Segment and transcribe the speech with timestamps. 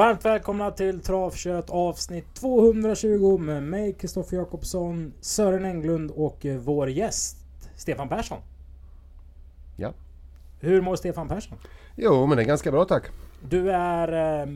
[0.00, 6.90] Varmt välkomna till Travkött avsnitt 220 med mig Kristoffer Jakobsson, Sören Englund och eh, vår
[6.90, 7.36] gäst
[7.76, 8.38] Stefan Persson.
[9.76, 9.92] Ja.
[10.60, 11.58] Hur mår Stefan Persson?
[11.96, 13.04] Jo, men det är ganska bra tack.
[13.48, 14.48] Du är eh,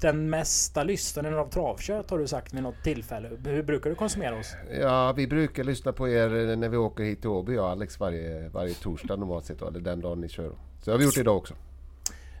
[0.00, 3.30] den mesta lyssnaren av Travkött har du sagt vid något tillfälle.
[3.44, 4.54] Hur brukar du konsumera oss?
[4.80, 8.00] Ja, vi brukar lyssna på er när vi åker hit till Åby, jag och Alex,
[8.00, 10.52] varje, varje torsdag normalt sett, eller den dagen ni kör.
[10.82, 11.54] Så har vi gjort idag också.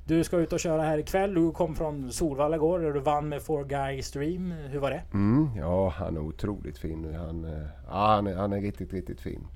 [0.06, 1.34] Du ska ut och köra här ikväll.
[1.34, 4.50] Du kom från Solvalla igår där du vann med Four Guy Stream.
[4.50, 5.02] Hur var det?
[5.12, 7.14] Mm, ja, han är otroligt fin.
[7.14, 9.46] Han, eh, ja, han, är, han är riktigt, riktigt fin.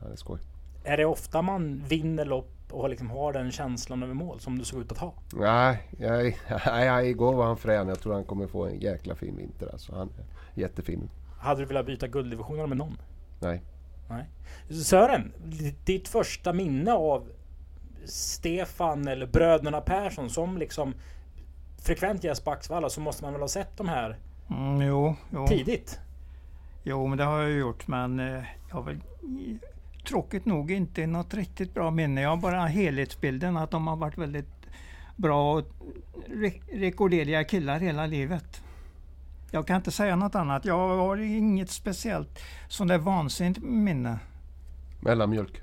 [0.00, 0.38] Han är skoj.
[0.84, 4.64] Är det ofta man vinner lopp och liksom har den känslan över mål som du
[4.64, 5.14] såg ut att ha?
[5.32, 7.88] Nej, nej, nej, igår var han frän.
[7.88, 9.68] Jag tror han kommer få en jäkla fin vinter.
[9.72, 11.10] Alltså, han är jättefin.
[11.38, 12.96] Hade du velat byta gulddivisionerna med någon?
[13.40, 13.62] Nej.
[14.08, 14.28] Nej.
[14.82, 15.32] Sören,
[15.84, 17.28] ditt första minne av
[18.04, 20.94] Stefan eller bröderna Persson som liksom
[21.82, 24.16] frekvent gäst på Axvalla så måste man väl ha sett de här
[24.50, 25.46] mm, jo, jo.
[25.46, 25.98] tidigt?
[26.82, 27.88] Jo, men det har jag gjort.
[27.88, 29.00] Men eh, jag har väl
[30.08, 32.20] tråkigt nog inte något riktigt bra minne.
[32.20, 34.66] Jag har bara helhetsbilden att de har varit väldigt
[35.16, 35.64] bra och
[36.26, 38.62] re rekorderliga killar hela livet.
[39.50, 40.64] Jag kan inte säga något annat.
[40.64, 44.18] Jag har inget speciellt sånt där vansinnigt minne.
[45.00, 45.62] Mellanmjölk.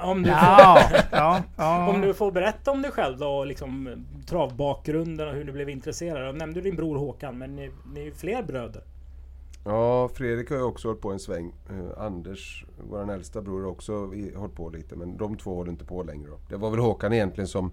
[0.00, 0.80] Om du, ja,
[1.12, 1.88] ja, ja.
[1.88, 6.28] om du får berätta om dig själv då, liksom travbakgrunden och hur du blev intresserad.
[6.28, 8.82] Jag nämnde din bror Håkan, men ni, ni är ju fler bröder.
[9.64, 11.52] Ja, Fredrik har ju också hållit på en sväng.
[11.70, 13.92] Uh, Anders, vår äldsta bror, har också
[14.36, 14.96] hållit på lite.
[14.96, 16.30] Men de två håller inte på längre.
[16.30, 16.38] Då.
[16.48, 17.70] Det var väl Håkan egentligen som,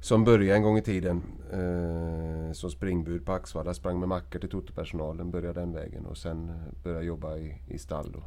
[0.00, 1.22] som började en gång i tiden.
[1.54, 3.74] Uh, som springbud på Axvalla.
[3.74, 5.30] Sprang med mackor till totopersonalen.
[5.30, 6.06] Började den vägen.
[6.06, 8.12] Och sen började jobba i, i stall.
[8.12, 8.22] Då.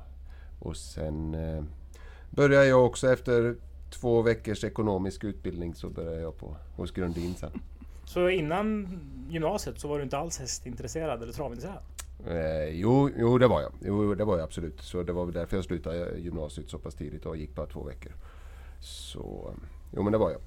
[0.60, 1.64] Och sen uh,
[2.30, 3.56] började jag också efter
[3.90, 7.52] två veckors ekonomisk utbildning så började jag på, hos Grundin sen.
[8.06, 11.84] Så innan gymnasiet så var du inte alls hästintresserad eller travintresserad?
[12.28, 13.72] Eh, jo, jo, det var jag.
[13.86, 14.82] Jo, det var jag absolut.
[14.82, 17.84] Så det var väl därför jag slutade gymnasiet så pass tidigt och gick bara två
[17.84, 18.12] veckor.
[18.80, 19.54] Så,
[19.96, 20.42] jo men det var jag.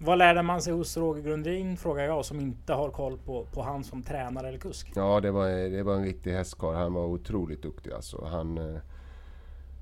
[0.00, 3.62] Vad lärde man sig hos Roger Grundin frågar jag som inte har koll på, på
[3.62, 4.92] han som tränare eller kusk?
[4.94, 6.74] Ja, det var, det var en riktig hästkarl.
[6.74, 8.24] Han var otroligt duktig alltså.
[8.24, 8.80] Han, eh,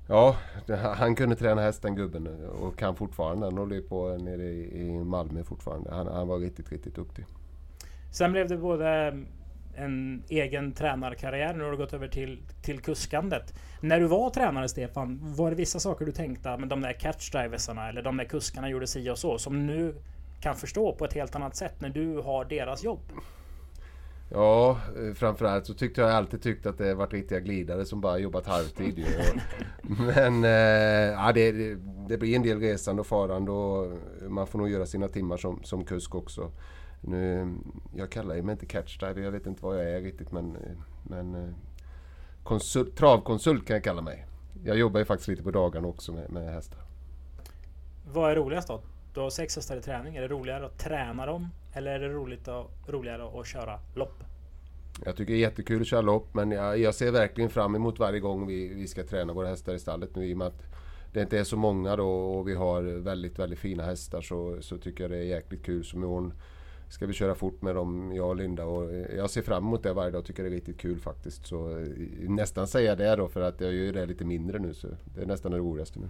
[0.07, 0.35] ja,
[0.95, 3.45] han kunde träna hästen gubben och kan fortfarande.
[3.45, 5.91] Han håller på nere i Malmö fortfarande.
[5.91, 7.25] Han, han var riktigt, riktigt duktig.
[8.11, 11.53] Sen blev det både eh, en egen tränarkarriär.
[11.53, 13.53] Nu har du gått över till, till kuskandet.
[13.81, 16.93] När du var tränare Stefan, var det vissa saker du tänkte ah, med de där
[16.93, 19.95] catchdriversarna eller de där kuskarna gjorde si och så som nu
[20.41, 22.99] kan förstå på ett helt annat sätt när du har deras jobb?
[24.29, 24.77] Ja,
[25.15, 29.05] framförallt så tyckte jag alltid tyckt att det varit riktiga glidare som bara jobbat halvtid.
[29.81, 30.49] Men äh,
[31.11, 31.51] ja, det,
[32.07, 33.97] det, blir en del resande och farande och
[34.29, 36.51] man får nog göra sina timmar som, som kusk också.
[37.01, 37.53] Nu,
[37.95, 40.57] jag kallar mig inte catchdiver, jag vet inte vad jag är riktigt men,
[41.03, 41.53] men eh,
[42.43, 44.25] konsult, travkonsult kan jag kalla mig.
[44.63, 46.79] Jag jobbar ju faktiskt lite på dagarna också med, med hästar.
[48.13, 48.81] Vad är roligast då?
[49.13, 50.15] Du har sex hästar i träning.
[50.15, 51.49] Är det roligare att träna dem?
[51.73, 54.23] Eller är det roligt och, roligare att köra lopp?
[55.05, 57.99] Jag tycker det är jättekul att köra lopp men jag, jag ser verkligen fram emot
[57.99, 60.63] varje gång vi, vi ska träna våra hästar i stallet nu i och med att
[61.13, 64.77] det inte är så många då och vi har väldigt, väldigt fina hästar så, så
[64.77, 65.85] tycker jag det är jäkligt kul.
[65.85, 66.33] Som imorgon
[66.89, 68.65] ska vi köra fort med dem, jag och Linda.
[68.65, 71.47] Och jag ser fram emot det varje dag och tycker det är riktigt kul faktiskt.
[71.47, 71.85] Så
[72.19, 74.73] nästan säga det då för att jag gör det lite mindre nu.
[74.73, 76.07] Så det är nästan det roligaste nu.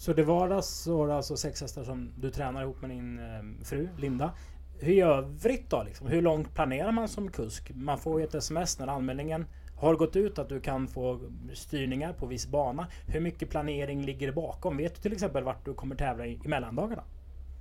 [0.00, 3.18] Så det vardags så var det alltså sex hästar som du tränar ihop med din
[3.18, 4.32] eh, fru Linda.
[4.78, 5.82] Hur i övrigt då?
[5.82, 6.06] Liksom?
[6.06, 7.70] Hur långt planerar man som kusk?
[7.74, 9.46] Man får ju ett sms när anmälningen
[9.76, 11.20] har gått ut att du kan få
[11.54, 12.86] styrningar på viss bana.
[13.06, 14.76] Hur mycket planering ligger bakom?
[14.76, 17.02] Vet du till exempel vart du kommer tävla i, i mellandagarna?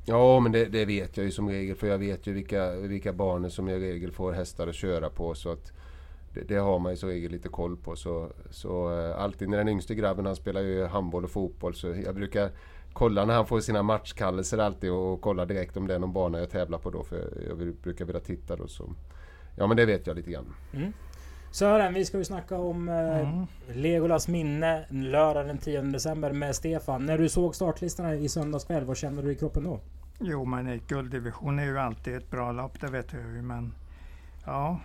[0.06, 1.76] Ja, men det, det, vet jag ju som regel.
[1.76, 5.10] För jag vet ju vilka, vilka banor som jag i regel får hästar att köra
[5.10, 5.36] på.
[5.36, 5.72] Så att
[6.34, 7.96] det, det har man ju som regel lite koll på.
[7.96, 11.74] Så, så äh, alltid när den yngste grabben, han spelar ju handboll och fotboll.
[11.74, 12.52] Så jag brukar
[12.94, 16.14] kolla när han får sina matchkallelser alltid och, och kolla direkt om det är någon
[16.14, 17.04] bana jag tävlar på då.
[17.04, 17.16] För
[17.48, 18.68] jag, jag brukar vilja titta då.
[18.68, 18.90] Så.
[19.56, 20.54] Ja, men det vet jag lite grann.
[20.74, 20.94] Mm.
[21.52, 23.46] Sören, vi ska ju snacka om eh, mm.
[23.74, 27.06] Legolas minne lördag den 10 december med Stefan.
[27.06, 29.80] När du såg startlistorna i söndags kväll, vad kände du i kroppen då?
[30.20, 33.42] Jo, men gulddivision är ju alltid ett bra lopp, det vet jag ju.
[33.42, 33.74] Men
[34.46, 34.80] ja,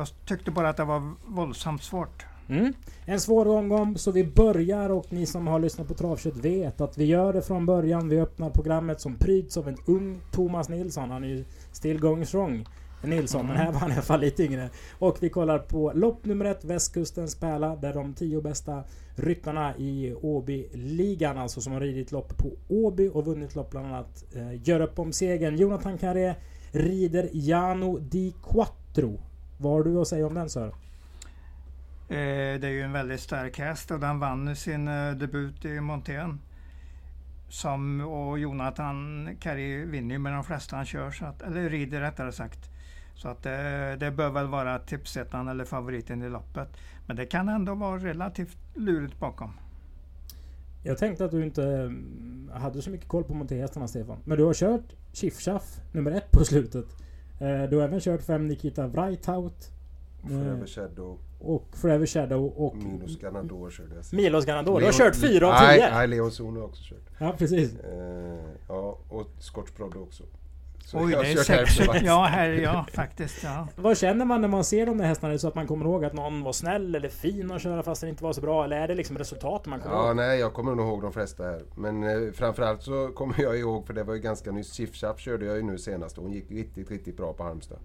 [0.00, 2.26] jag tyckte bara att det var våldsamt svårt.
[2.48, 2.72] Mm.
[3.04, 6.98] En svår omgång, så vi börjar och ni som har lyssnat på Travkött vet att
[6.98, 8.08] vi gör det från början.
[8.08, 11.10] Vi öppnar programmet som pryds av en ung Thomas Nilsson.
[11.10, 12.66] Han är ju still going strong.
[13.02, 13.46] Nilsson.
[13.46, 14.70] Men här var han i alla fall lite yngre.
[14.98, 17.76] Och vi kollar på lopp nummer ett, Västkustens pärla.
[17.76, 18.84] Där de tio bästa
[19.14, 24.24] ryttarna i Åby-ligan, alltså som har ridit lopp på Åby och vunnit lopp bland annat,
[24.34, 25.56] eh, gör upp om segern.
[25.56, 26.34] Jonathan Carré
[26.72, 29.20] rider Jano Di Quattro.
[29.60, 30.72] Vad har du att säga om den Sören?
[32.08, 35.80] Eh, det är ju en väldigt stark häst och den vann sin eh, debut i
[35.80, 36.40] Montén.
[37.48, 42.00] Som, och Jonathan Carré vinner ju med de flesta han kör, så att, eller rider
[42.00, 42.70] rättare sagt.
[43.14, 46.68] Så att det, det bör väl vara tipsettan eller favoriten i loppet.
[47.06, 49.52] Men det kan ändå vara relativt lurigt bakom.
[50.82, 54.18] Jag tänkte att du inte mm, hade så mycket koll på monterhästarna Stefan.
[54.24, 55.48] Men du har kört Chiff
[55.92, 56.86] nummer ett på slutet.
[57.38, 59.70] Eh, Du har även kört fem Nikita Wrightout.
[60.22, 64.04] Forever Shadow, Och Forever Shadow och Minus Ganador körde jag.
[64.16, 64.80] Milos Ganador.
[64.80, 65.90] Du har kört fyra av Nej, tio.
[65.94, 67.04] nej Leon Zon har också kört.
[67.18, 67.78] Ja precis.
[67.80, 68.38] Eh,
[68.68, 70.24] ja, och Scotch Brodde också.
[70.88, 71.78] Så Oj, det är sex.
[72.02, 73.42] Ja, här, ja, faktiskt.
[73.42, 73.68] Ja.
[73.76, 75.30] Vad känner man när man ser de där hästarna?
[75.30, 77.82] Är det så att man kommer ihåg att någon var snäll eller fin att köra
[77.82, 78.64] fast den inte var så bra?
[78.64, 80.16] Eller är det liksom resultatet man kommer Ja, ihåg?
[80.16, 81.62] nej, jag kommer nog ihåg de flesta här.
[81.76, 85.46] Men eh, framförallt så kommer jag ihåg, för det var ju ganska nyss, Chiff körde
[85.46, 87.78] jag ju nu senast och hon gick riktigt, riktigt bra på Halmstad.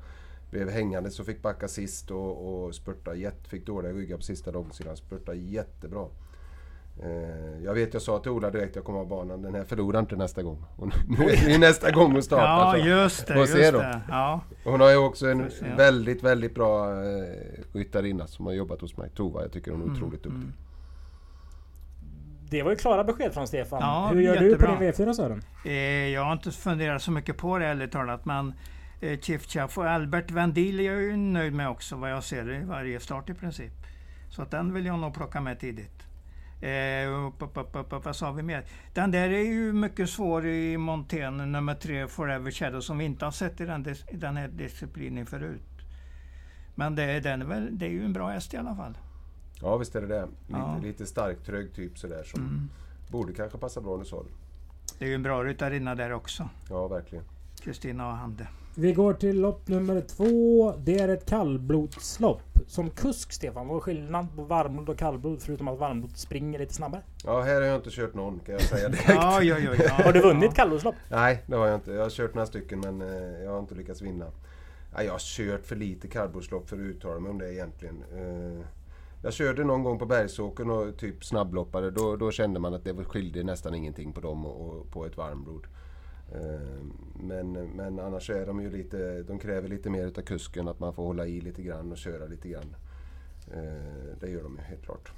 [0.51, 4.51] Blev hängande så fick backa sist och, och spurta jätte, fick dåliga ryggar på sista
[4.51, 4.97] långsidan.
[4.97, 6.05] Spurta jättebra.
[7.03, 9.99] Eh, jag vet, jag sa till Ola direkt jag kom av banan, den här förlorar
[9.99, 10.65] inte nästa gång.
[10.75, 12.77] Och nu, är det nästa gång hon startar.
[12.77, 12.87] ja, så.
[12.87, 13.35] just det.
[13.39, 14.01] Just det.
[14.09, 14.41] Ja.
[14.63, 17.23] Hon har ju också en väldigt, väldigt bra eh,
[17.73, 19.09] ryttarinna som har jobbat hos mig.
[19.09, 20.49] Tova, jag tycker hon Mm, är otroligt duktig.
[22.49, 23.79] Det var ju klara besked från Stefan.
[23.81, 24.71] Ja, Hur gör jättebra.
[24.71, 25.41] du på din V4 Sören?
[25.65, 25.73] Eh,
[26.09, 28.53] jag har inte funderat så mycket på det ärligt talat, men
[29.01, 32.53] eh, Chief Chaff och Albert Vendil är jag ju nöjd med också, vad jag ser
[32.61, 33.71] i varje start i princip.
[34.29, 36.03] Så att den vill jag nog plocka med tidigt.
[36.67, 38.65] Eh, upp, upp, upp, upp, upp, vad sa vi mer?
[38.93, 43.25] Den där är ju mycket svår i Montén, nummer tre, Forever Shadow, som vi inte
[43.25, 45.61] har sett i den, i den här disciplinen förut.
[46.75, 48.97] Men det, den är väl, det är ju en bra häst i alla fall.
[49.61, 50.21] Ja, visst är det det.
[50.25, 50.77] Lite, Ja.
[50.83, 52.69] lite stark, trög typ sådär som Mm.
[53.11, 54.29] borde kanske passa bra nu sa du.
[54.99, 57.25] Det är ju en bra ryttarinna där också, Ja, verkligen.
[57.63, 58.47] Kristina Hande.
[58.75, 60.73] Vi går till lopp nummer två.
[60.83, 62.41] Det är ett kallblodslopp.
[62.67, 65.41] Som kusk Stefan, vad är skillnaden på varmblod och kallblod?
[65.41, 67.01] Förutom att varmblod springer lite snabbare.
[67.25, 69.09] Ja, här har jag inte kört någon kan jag säga direkt.
[69.09, 69.89] Ja, ja, ja, ja.
[70.03, 70.95] Har du vunnit kallblodslopp?
[71.09, 71.91] Nej, det har jag inte.
[71.91, 74.25] Jag har kört några stycken men eh, jag har inte lyckats vinna.
[74.95, 78.03] Ja, jag har kört för lite kallblodslopp för att uttala mig om det egentligen.
[78.15, 78.65] Eh,
[79.23, 81.91] jag körde någon gång på Bergsåkern och typ snabbloppade.
[81.91, 85.05] Då, då kände man att det var- skilde nästan ingenting på dem och, och på
[85.05, 85.67] ett varmblod.
[86.33, 90.79] Ehm, men, men annars är de ju lite, de kräver lite mer utav kusken, att
[90.79, 92.75] man får hålla i lite grann och köra lite grann.
[93.53, 95.11] Ehm, det gör de ju helt klart.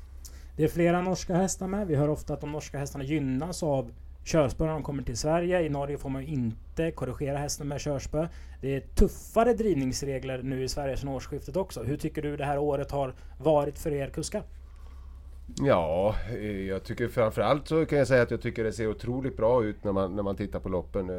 [0.57, 1.87] Det är flera norska hästar med.
[1.87, 3.91] Vi hör ofta att de norska hästarna gynnas av
[4.23, 5.61] körspö när de kommer till Sverige.
[5.61, 8.27] I Norge får man ju inte korrigera hästen med körspö.
[8.61, 11.83] Det är tuffare drivningsregler nu i Sverige sedan årsskiftet också.
[11.83, 14.43] Hur tycker du det här året har varit för er kuskar?
[15.61, 19.37] Ja, eh, jag tycker framförallt så kan jag säga att jag tycker det ser otroligt
[19.37, 21.09] bra ut när man, när man tittar på loppen.
[21.09, 21.15] Eh,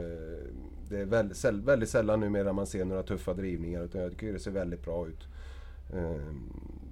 [0.89, 4.39] det är väldigt, väldigt sällan numera man ser några tuffa drivningar utan jag tycker det
[4.39, 5.29] ser väldigt bra ut.
[5.95, 6.21] Eh,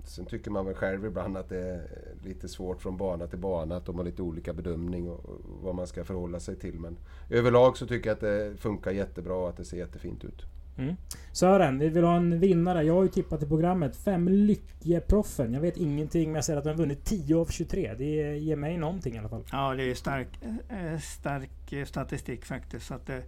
[0.04, 1.82] sen tycker man väl själv ibland att det är
[2.24, 5.74] lite svårt från bana till bana, att de har lite olika bedömning och och vad
[5.74, 6.80] man ska förhålla sig till.
[6.80, 6.96] Men
[7.30, 10.42] överlag så tycker jag att det funkar jättebra och att det ser jättefint ut.
[10.78, 10.96] Mm.
[11.32, 12.82] Sören, vi vill ha en vinnare.
[12.82, 13.96] Jag har ju tippat i programmet.
[13.96, 15.54] Fem Lyckeproffen.
[15.54, 17.94] Jag vet ingenting men jag ser att den har vunnit 10 av 23.
[17.98, 19.44] Det ger mig någonting i alla fall.
[19.52, 20.28] Ja, det är stark,
[20.68, 22.86] eh, stark statistik faktiskt.
[22.86, 23.18] Så att, eh,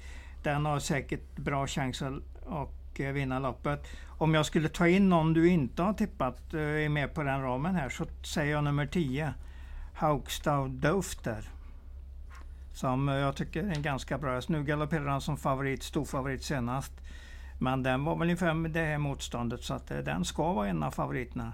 [0.43, 3.87] den har säkert bra chans att och, eh, vinna loppet.
[4.19, 7.75] Om jag skulle ta in någon du inte har tippat, är med på den ramen
[7.75, 9.35] här, så säger jag nummer 10.
[9.95, 11.51] Haugstad Dofter.
[12.73, 14.49] Som jag tycker är en ganska bra häst.
[14.49, 16.93] Nu galopperar han som favorit, stor favorit senast.
[17.59, 20.69] Men den var väl ungefär med det här motståndet så att eh, den ska vara
[20.69, 21.53] en av favoriterna.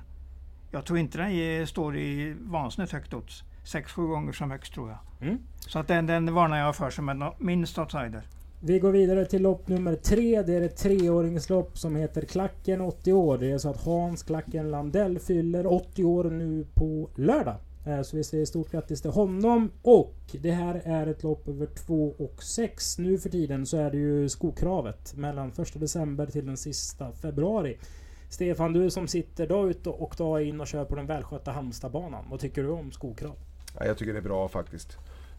[0.71, 3.42] Jag tror inte den står i vansinnigt högt odds.
[3.64, 5.28] 6-7 gånger som högst tror jag.
[5.28, 5.38] Mm.
[5.59, 8.23] Så att den, den varnar jag för som en minst outsider.
[8.61, 10.42] Vi går vidare till lopp nummer tre.
[10.42, 13.38] Det är ett treåringslopp som heter Klacken 80 år.
[13.38, 17.56] Det är så att Hans Klacken Landell fyller 80 år nu på lördag.
[17.87, 19.71] Eh, så vi säger stort grattis till honom.
[19.83, 22.99] Och det här är ett lopp över 2 och 6.
[22.99, 27.79] Nu för tiden så är det ju skokravet mellan 1 december till den sista februari.
[28.29, 32.25] Stefan, du som sitter dag ut och dag in och kör på den välskötta Halmstadbanan.
[32.31, 33.37] Vad tycker du om skokrav?
[33.79, 34.99] Ja, jag tycker det är bra faktiskt.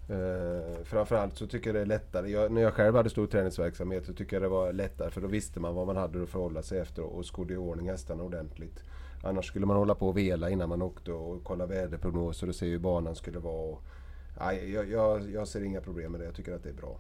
[0.10, 2.30] Eh, framförallt så tycker jag det är lättare.
[2.30, 5.28] Jag, när jag själv hade stor träningsverksamhet så tycker jag det var lättare för då
[5.28, 8.84] visste man vad man hade att förhålla sig efter och skodde i ordning hästarna ordentligt.
[9.24, 12.70] Annars skulle man hålla på och vela innan man åkte och kolla väderprognoser och se
[12.70, 13.72] hur banan skulle vara.
[13.72, 13.84] Och,
[14.40, 16.26] nej, jag, jag, jag ser inga problem med det.
[16.26, 16.98] Jag tycker att det är bra.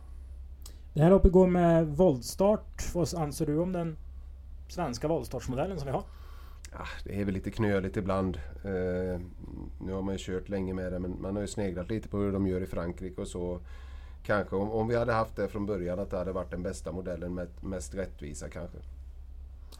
[0.94, 2.96] Det här loppet går med våldstart.
[2.96, 3.98] Vad anser du om den
[4.68, 6.03] svenska voltstartsmodellen som vi har?
[6.72, 8.38] Ja, det är väl lite knöligt ibland.
[8.63, 9.20] Eh,
[9.80, 12.18] nu har man ju kört länge med det men man har ju sneglat lite på
[12.18, 13.60] hur de gör i Frankrike och så.
[14.24, 16.92] Kanske om, om vi hade haft det från början att det hade varit den bästa
[16.92, 18.77] modellen med mest rättvisa kanske.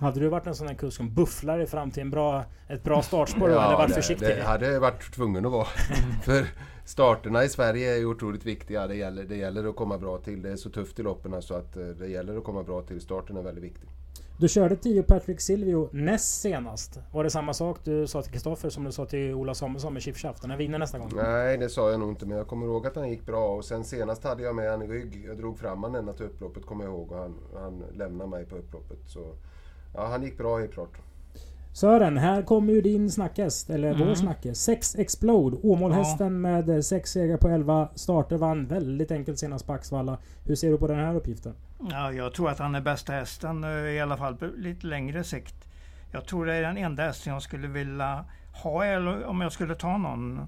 [0.04, 3.02] Hade du varit en sån här kusk som bufflar fram till en bra, ett bra
[3.02, 4.28] startspår ja, eller varit det, försiktig?
[4.28, 5.66] Det hade jag varit tvungen att vara.
[6.24, 6.48] För
[6.86, 8.88] starterna i Sverige är ju otroligt viktiga.
[8.88, 10.42] Det gäller, det gäller att komma bra till.
[10.42, 13.02] Det är så tufft i loppen så att eh, det gäller att komma bra till.
[13.02, 13.90] Starten är väldigt viktig.
[14.38, 17.00] Du körde 10 Patrick Silvio näst senast.
[17.12, 20.02] Var det samma sak du sa till Kristoffer som du sa till Ola Samuelsson med
[20.02, 20.42] Chifchaft?
[20.42, 21.10] Den vinner nästa gång?
[21.16, 22.26] Nej, det sa jag nog inte.
[22.26, 23.56] Men jag kommer ihåg att han gick bra.
[23.56, 25.26] Och sen senast hade jag med han i rygg.
[25.28, 27.12] Jag drog fram han ända till upploppet kommer jag ihåg.
[27.12, 29.00] Och han, han lämnade mig på upploppet.
[29.08, 29.36] Så
[29.94, 30.98] ja, han gick bra helt klart.
[31.74, 34.08] Sören, här kommer ju din snackhäst, eller mm.
[34.08, 34.62] vår snackhäst.
[34.62, 35.58] 6 Explode.
[35.64, 36.62] Åmålhästen ja.
[36.62, 38.38] med 6 segrar på 11 starter.
[38.38, 40.18] Vann väldigt enkelt senast på Axvalla.
[40.46, 41.54] Hur ser du på den här uppgiften?
[41.92, 45.24] Ja, jag tror att han är bästa hästen, eh, i alla fall på lite längre
[45.24, 45.56] sikt.
[46.12, 48.26] Jag tror det är den enda hästen jag skulle vilja
[48.64, 50.42] ha, eller om jag skulle ta någon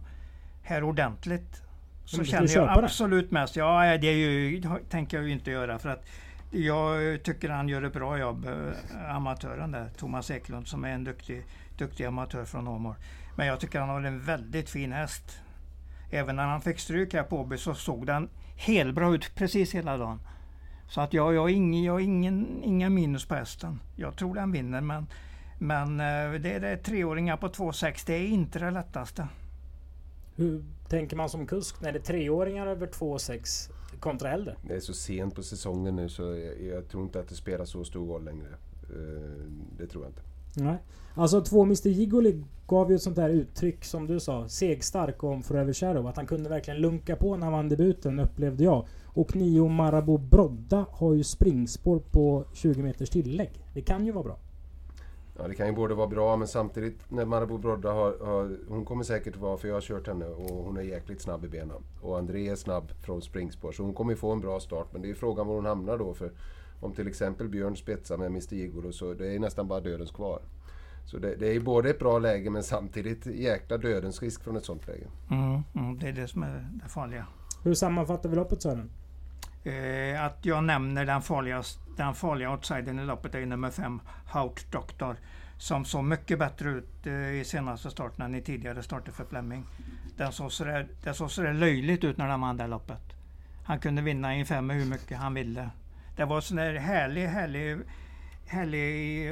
[0.63, 1.61] här ordentligt.
[2.05, 3.33] Så känner jag absolut det?
[3.33, 6.03] mest, ja det är ju, tänker jag ju inte göra för att
[6.51, 11.03] jag tycker han gör ett bra jobb, eh, amatören där, Thomas Eklund som är en
[11.03, 11.45] duktig,
[11.77, 12.95] duktig amatör från Åmål.
[13.35, 15.39] Men jag tycker han har en väldigt fin häst.
[16.11, 19.97] Även när han fick stryk här på Åby så såg den helbra ut precis hela
[19.97, 20.19] dagen.
[20.87, 23.79] Så att jag, jag har ingen, jag ingen, inga minus på hästen.
[23.95, 25.07] Jag tror den vinner men,
[25.59, 28.03] men eh, det är det treåringar på 2,6.
[28.05, 29.27] Det är inte det lättaste.
[30.35, 33.71] Hur tänker man som kusk när det är treåringar över 2,6
[34.05, 34.55] kontra äldre?
[34.61, 37.65] Det är så sent på säsongen nu så jag, jag tror inte att det spelar
[37.65, 38.47] så stor roll längre.
[38.89, 40.21] Eh, det tror jag inte.
[40.55, 40.77] Nej.
[41.15, 45.43] Alltså två Mr Jigoli gav ju ett sånt där uttryck som du sa, segstark om
[45.43, 46.07] Forever Shadow.
[46.07, 48.87] Att han kunde verkligen lunka på när han vann debuten upplevde jag.
[49.05, 53.51] Och Nio Marabou Brodda har ju springspår på 20 meters tillägg.
[53.73, 54.39] Det kan ju vara bra.
[55.37, 58.85] Ja det kan ju både vara bra men samtidigt när Marabou Brodda har, har, Hon
[58.85, 61.83] kommer säkert vara, för jag har kört henne och hon är jäkligt snabb i benen.
[62.01, 64.87] Och André är snabb från springspår så hon kommer ju få en bra start.
[64.91, 66.13] Men det är ju frågan var hon hamnar då.
[66.13, 66.31] för
[66.79, 70.41] Om till exempel Björn spetsar med Mr Igor så det är nästan bara dödens kvar.
[71.05, 74.65] Så det, det är både ett bra läge men samtidigt jäkla dödens risk från ett
[74.65, 75.07] sånt läge.
[75.31, 77.27] Mm, mm, det är det som är det farliga.
[77.63, 78.89] Hur sammanfattar vi loppet Sören?
[79.63, 81.63] Eh, att jag nämner den farliga,
[81.97, 84.01] den farliga outsidern i loppet är nummer 5,
[84.33, 85.15] Hout Doctor.
[85.57, 89.65] Som såg mycket bättre ut eh, i senaste starten än i tidigare starter för Fleming.
[90.17, 93.13] Den såg sådär, det såg sådär löjligt ut när han vann det loppet.
[93.65, 95.69] Han kunde vinna i en femma hur mycket han ville.
[96.15, 97.77] Det var sån där härlig, härlig,
[98.45, 99.29] härlig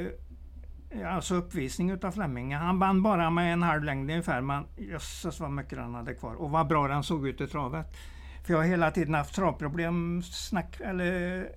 [0.90, 2.54] eh, alltså uppvisning utav Fleming.
[2.54, 6.34] Han vann bara med en halv längd ungefär, men jösses vad mycket han hade kvar.
[6.34, 7.96] Och vad bra den såg ut i travet.
[8.44, 11.48] För jag har hela tiden haft travproblem, snack, eller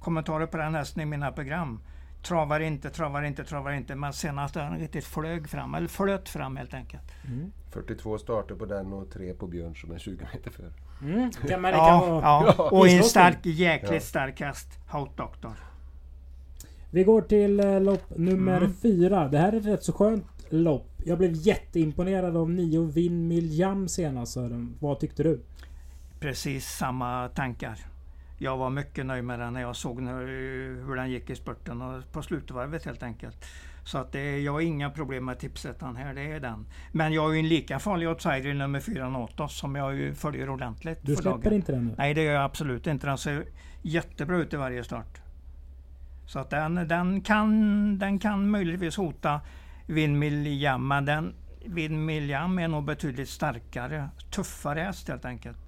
[0.00, 1.80] kommentarer på den hästen i mina program.
[2.22, 3.94] Travar inte, travar inte, travar inte.
[3.94, 7.12] Men senast har han riktigt flög fram, eller flöt fram helt enkelt.
[7.26, 7.52] Mm.
[7.70, 10.72] 42 starter på den och tre på Björn som är 20 meter före.
[11.02, 11.30] Mm.
[11.30, 12.54] Kan man, ja, kan ja.
[12.58, 12.70] ja.
[12.70, 14.00] och en stark, jäkligt ja.
[14.00, 15.52] stark häst, Hout Doctor.
[16.90, 18.74] Vi går till eh, lopp nummer mm.
[18.74, 19.28] fyra.
[19.28, 20.90] Det här är ett rätt så skönt lopp.
[21.04, 24.76] Jag blev jätteimponerad av nio Vin Miljam senast Sören.
[24.80, 25.40] Vad tyckte du?
[26.20, 27.78] Precis samma tankar.
[28.38, 32.12] Jag var mycket nöjd med den när jag såg hur den gick i spurten och
[32.12, 33.44] på slutvarvet helt enkelt.
[33.84, 36.66] Så att det, jag har inga problem med tipsetan här, det är den.
[36.92, 40.14] Men jag har ju en lika farlig outsider i nummer 4 Notos som jag ju
[40.14, 40.98] följer ordentligt.
[41.02, 41.52] Du släpper dagen.
[41.52, 41.94] inte den nu?
[41.98, 43.06] Nej det gör jag absolut inte.
[43.06, 43.44] Den ser
[43.82, 45.20] jättebra ut i varje start.
[46.26, 49.40] Så att den, den, kan, den kan möjligtvis hota
[49.86, 51.34] Windmill men den
[51.66, 55.58] Windmill är nog betydligt starkare, tuffare häst helt enkelt.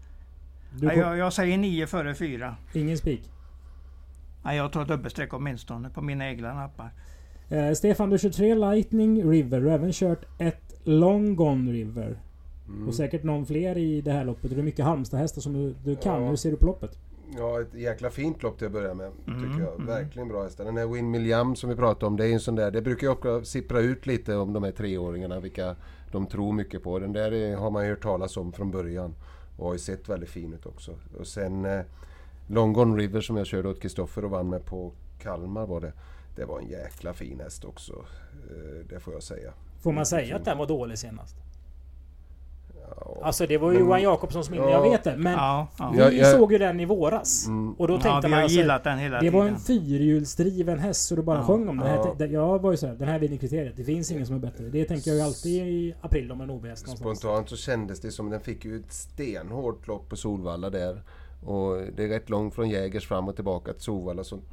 [0.81, 2.57] Ja, jag, jag, säger 9 före 4.
[2.73, 3.31] Ingen spik?
[4.43, 6.91] Nej, jag tar dubbelstreck åtminstone på mina egna nappar.
[7.49, 9.61] Eh, Stefan, du kör tre Lightning River.
[9.61, 12.19] Du har även kört ett Long Gone River.
[12.69, 12.89] Mm.
[12.89, 14.50] Och säkert någon fler i det här loppet.
[14.50, 16.23] Det är mycket Halmstad-hästar som du, du kan.
[16.23, 16.29] Ja.
[16.29, 16.99] Hur ser du på loppet?
[17.39, 19.11] Ja, ett jäkla fint lopp till att börja med.
[19.27, 19.75] Mm, tycker jag.
[19.75, 19.87] Mm.
[19.87, 20.65] Verkligen bra hästar.
[20.65, 22.71] Den här Win Milliam som vi pratade om, det är en sån där.
[22.71, 25.77] Det brukar ju också sippra ut lite om de här treåringarna, vilka
[26.12, 26.99] de tror mycket på.
[26.99, 29.15] Den där är, har man ju hört talas om från början.
[29.61, 30.95] Och har ju sett väldigt fin ut också.
[31.19, 31.81] Och sen eh,
[32.47, 35.93] Long Gone River som jag körde åt Kristoffer och vann med på Kalmar var det.
[36.37, 37.93] Det var en jäkla fin häst också.
[38.50, 39.52] Eh, det får jag säga.
[39.83, 41.37] Får man säga att den var dålig senast?
[43.23, 45.16] Alltså det var ju men, Johan Jakobssons minne, ja, jag vet det.
[45.16, 45.90] Men ja, ja.
[46.11, 47.47] vi jag, såg ju den i våras.
[47.47, 49.38] Mm, och då tänkte ja, vi man alltså, gillat den hela Det tiden.
[49.38, 51.87] var en fyrhjulsdriven häst så du bara ja, sjöng om den.
[51.87, 53.76] Här, jag var ju såhär, den här vinner kriteriet.
[53.76, 54.64] Det finns ingen som är bättre.
[54.64, 58.30] Det tänker jag ju alltid i april om en OB-häst Spontant så kändes det som
[58.30, 61.02] den fick ju ett stenhårt lopp på Solvalla där.
[61.44, 64.44] Och det är rätt långt från Jägers fram och tillbaka till Sovalla så Mm.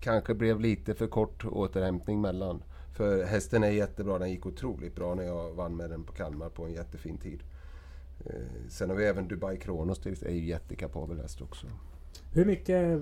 [0.00, 2.62] kanske blev lite för kort återhämtning mellan.
[2.96, 6.48] För hästen är jättebra, den gick otroligt bra när jag vann med den på Kalmar
[6.48, 7.40] på en jättefin tid.
[8.26, 8.32] Eh,
[8.68, 11.66] sen har vi även Dubai Kronos, det är ju jättekapabel häst också.
[12.32, 13.00] Hur mycket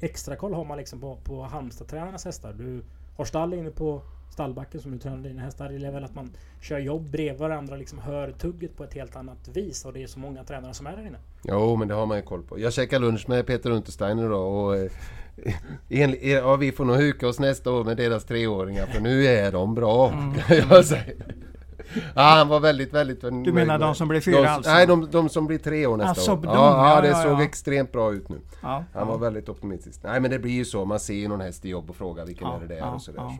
[0.00, 2.52] extra koll har man liksom på, på Halmstad-tränarnas hästar?
[2.52, 2.82] Du
[3.16, 4.02] har stall inne på
[4.32, 5.68] stallbacken som du tränar dina hästar.
[5.68, 6.30] Det är väl att man
[6.60, 9.84] kör jobb bredvid varandra liksom hör tugget på ett helt annat vis.
[9.84, 11.18] Och det är så många tränare som är där inne.
[11.42, 12.58] Jo, men det har man ju koll på.
[12.60, 14.90] Jag käkade lunch med Peter Untersteiner idag och eh,
[15.88, 19.52] enli- ja, vi får nog huka oss nästa år med deras treåringar för nu är
[19.52, 20.10] de bra.
[20.46, 21.02] Kan jag säga.
[22.14, 23.20] Ja, han var väldigt, väldigt.
[23.20, 24.70] Du menar de som blir fyra de, som- alltså?
[24.72, 26.36] Nej, de, de som blir tre år nästa Alltså, år.
[26.36, 27.42] de, Ja, ja, ja, det ja, såg ja.
[27.44, 28.40] extremt bra ut nu.
[28.62, 30.00] Ja, Han var väldigt optimistisk.
[30.02, 30.84] Nej, men det blir ju så.
[30.84, 32.78] Man ser ju någon häst i jobb och frågar vilken Ja, är det det är
[32.78, 33.20] ja, och sådär.
[33.22, 33.36] ja.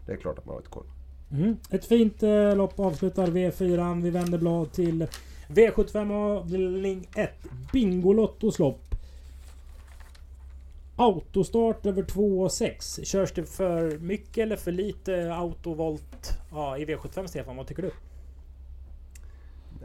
[0.00, 0.86] Så det är klart att man har ett koll.
[1.32, 1.56] Mm.
[1.70, 4.02] Ett fint eh, lopp avslutar V4.
[4.02, 5.06] Vi vänder blad till
[5.48, 7.30] V75 avdelning 1.
[7.72, 8.80] Bingolottos lopp.
[10.96, 13.00] Autostart över 2 och 6.
[13.04, 17.56] Körs det för mycket eller för lite autovolt ja, i V75 Stefan?
[17.56, 17.90] Vad tycker du?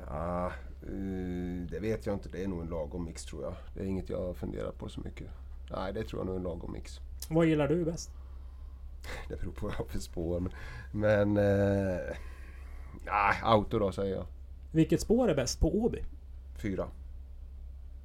[0.08, 0.46] Ja,
[0.82, 2.30] eh, det vet jag inte.
[2.30, 3.54] Det är nog en lagom mix tror jag.
[3.74, 5.28] Det är inget jag har funderat på så mycket.
[5.72, 7.00] Nej, det tror jag nog är en lagom mix.
[7.30, 8.12] Vad gillar du bäst?
[9.30, 10.40] Det beror på vad jag har för spår.
[10.40, 10.52] Men,
[10.92, 12.16] men eh,
[13.06, 14.26] nej, auto då säger jag.
[14.72, 16.04] Vilket spår är bäst på Åby?
[16.56, 16.88] Fyra.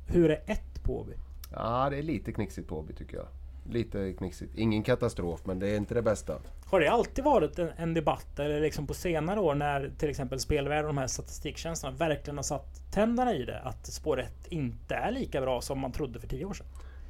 [0.06, 1.12] Hur är ett på Åby?
[1.52, 3.26] Ja, det är lite knixigt på Åby tycker jag.
[3.70, 4.54] Lite knixigt.
[4.56, 6.38] Ingen katastrof, men det är inte det bästa.
[6.66, 10.40] Har det alltid varit en, en debatt, eller liksom på senare år när till exempel
[10.40, 13.61] spelvärlden och de här statistiktjänsterna verkligen har satt tänderna i det?
[13.61, 16.66] Att spår 1 inte är lika bra som man trodde för 10 år sedan?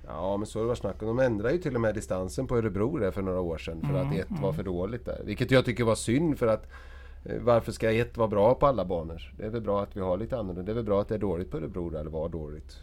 [0.07, 1.09] Ja, men så det varit snack om.
[1.09, 3.81] De ändrade ju till och med distansen på Örebro där för några år sedan.
[3.81, 5.21] För att ett var för dåligt där.
[5.25, 6.67] Vilket jag tycker var synd för att
[7.25, 9.33] eh, varför ska ett vara bra på alla banor?
[9.37, 10.63] Det är väl bra att vi har lite annorlunda.
[10.63, 12.77] Det är väl bra att det är dåligt på Örebro där, eller var dåligt.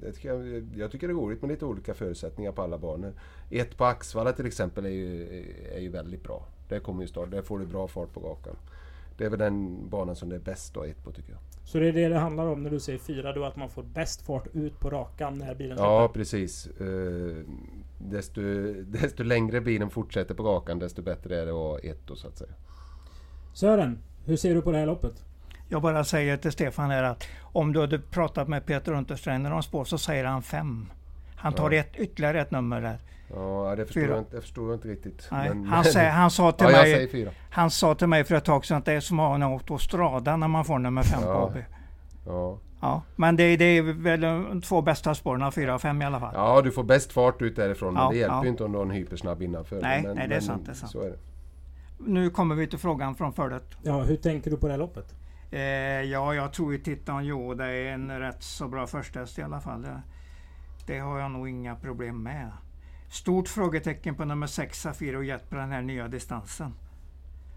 [0.00, 3.12] Det tycker jag, jag tycker det är roligt med lite olika förutsättningar på alla banor.
[3.50, 5.22] Ett på Axvalla till exempel är ju,
[5.74, 6.46] är ju väldigt bra.
[6.68, 8.56] Där kommer ju start, där får du bra fart på gakan.
[9.18, 11.40] Det är väl den banan som det är bäst att ha ett på tycker jag.
[11.64, 13.44] Så det är det det handlar om när du säger 4 då?
[13.44, 16.18] Att man får bäst fart ut på rakan när bilen Ja, släpper?
[16.20, 16.66] precis.
[16.66, 17.36] Eh,
[17.98, 18.40] desto,
[18.86, 22.28] desto längre bilen fortsätter på gakan, desto bättre är det att ha ett då, så
[22.28, 22.52] att säga.
[23.54, 25.24] Sören, hur ser du på det här loppet?
[25.68, 29.62] Jag bara säger till Stefan här att om du hade pratat med Peter Untersteiner om
[29.62, 30.86] spår så säger han fem.
[31.36, 31.80] Han tar Ja.
[31.80, 32.98] ett, ytterligare ett nummer där.
[33.34, 34.10] Ja, det förstår, Fyra.
[34.10, 35.28] jag inte, det förstår jag inte riktigt.
[35.32, 38.34] Nej, Men- han, säger, han, sa till ja, jag mig, han sa till mig för
[38.34, 41.02] ett tag sedan att det är som att ha en autostrada när man får nummer
[41.02, 41.46] fem på Ja.
[41.46, 41.56] AB.
[42.26, 42.58] Ja.
[42.80, 46.20] Ja, men det, det är väl de två bästa spåren, fyra och fem i alla
[46.20, 46.32] fall.
[46.34, 48.42] ja, du får bäst fart ut därifrån, men Ja, det hjälper ja.
[48.44, 49.80] ju inte om du har en hypersnabb innanför.
[49.82, 50.92] Nej, men, nej, det är men sant, det är sant.
[50.92, 51.18] Så är det.
[51.98, 53.76] Nu kommer vi till frågan från förut.
[53.82, 55.14] Ja, hur tänker du på det här loppet?
[55.50, 55.60] Eh,
[56.02, 59.82] ja, jag tror ju Titan det är en rätt så bra första i alla fall.
[59.82, 60.02] Det,
[60.86, 62.52] det har jag nog inga problem med.
[63.08, 66.74] Stort frågetecken på nummer 6 Safiro Jet på den här nya distansen.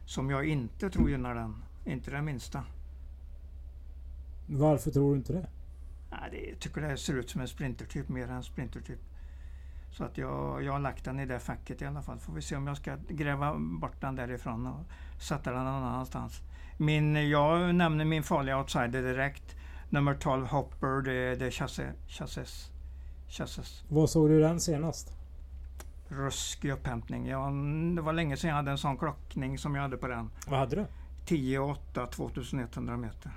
[0.06, 1.64] Som jag inte tror gynnar den.
[1.86, 2.64] Inte det minsta.
[4.48, 5.50] Varför tror du inte det?
[6.12, 9.00] Nej, det, jag tycker det ser ut som en sprintertyp mer än sprintertyp.
[9.92, 12.20] Så att jag, jag har lagt den i det facket i alla fall.
[12.20, 14.86] Får vi se om jag ska gräva bort den därifrån och
[15.22, 16.42] sätta den någon annanstans.
[16.82, 19.56] Min, jag nämner min farliga outsider direkt.
[19.90, 21.86] Nummer 12 Hopper, det, det är chassis.
[22.08, 22.72] chassis.
[23.30, 23.84] chassis.
[23.88, 25.14] Vad såg du den senast?
[26.08, 27.28] Ruskig upphämtning.
[27.28, 27.52] Ja,
[27.96, 30.30] det var länge sedan jag hade en sån klockning som jag hade på den.
[30.48, 30.86] Vad hade du?
[31.26, 33.32] 10 8 2100 meter.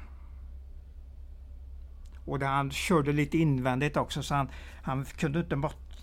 [2.25, 4.49] Och han körde lite invändigt också så han,
[4.83, 5.57] han kunde inte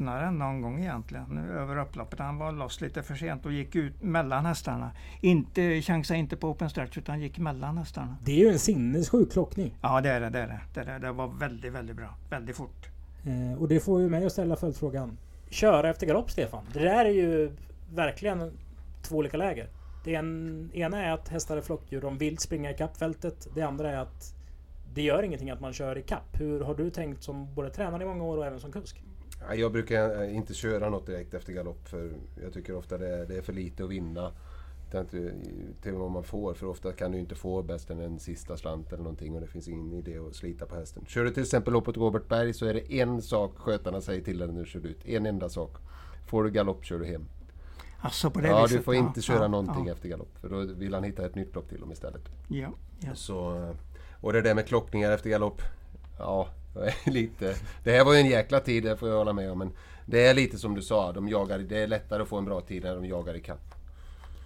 [0.06, 2.20] den någon gång egentligen över upploppet.
[2.20, 4.92] Han var loss lite för sent och gick ut mellan hästarna.
[5.22, 8.18] Inte, chansade inte på open stretch utan gick mellan hästarna.
[8.24, 9.78] Det är ju en sinnessjuk klockning.
[9.82, 10.30] Ja det är det.
[10.30, 10.60] Det, är det.
[10.74, 11.08] Det, är det.
[11.08, 12.16] det var väldigt, väldigt bra.
[12.30, 12.88] Väldigt fort.
[13.26, 15.18] Eh, och det får ju mig att ställa följdfrågan.
[15.50, 16.64] Köra efter galopp Stefan.
[16.74, 17.52] Det där är ju
[17.94, 18.52] verkligen
[19.02, 19.70] två olika läger.
[20.04, 22.02] Det en, ena är att hästar är flockdjur.
[22.02, 23.48] De vill springa ikapp fältet.
[23.56, 24.34] Det andra är att
[24.94, 26.40] det gör ingenting att man kör ikapp.
[26.40, 29.04] Hur har du tänkt som både tränare i många år och även som kusk?
[29.48, 32.12] Ja, Jag brukar eh, inte köra något direkt efter galopp för
[32.44, 34.32] jag tycker ofta det är, det är för lite att vinna.
[34.96, 35.34] Inte
[35.82, 38.94] till vad man får, för ofta kan du inte få bäst än en sista slant
[38.94, 41.06] eller någonting och det finns ingen idé att slita på hästen.
[41.08, 44.38] Kör du till exempel loppet Robert Berg så är det en sak skötarna säger till
[44.38, 45.06] dig när du kör ut.
[45.06, 45.72] En enda sak.
[46.28, 47.26] Får du galopp kör du hem.
[48.00, 48.78] Alltså på det Ja, viset.
[48.78, 51.36] du får inte köra ja, någonting Ja, efter galopp för då vill han hitta ett
[51.36, 52.22] nytt lopp till dem istället.
[52.48, 53.16] ja, ja.
[53.16, 53.76] Så, eh,
[54.22, 55.62] och det där med klockningar efter galopp.
[56.18, 56.48] Ja,
[57.06, 57.56] lite...
[57.84, 59.60] Det här var ju en jäkla tid, det får jag hålla med om.
[59.60, 59.72] Men
[60.06, 62.62] det är lite som du sa, de jagar, det är lättare att få en bra
[62.62, 63.76] tid när de jagar i kapp.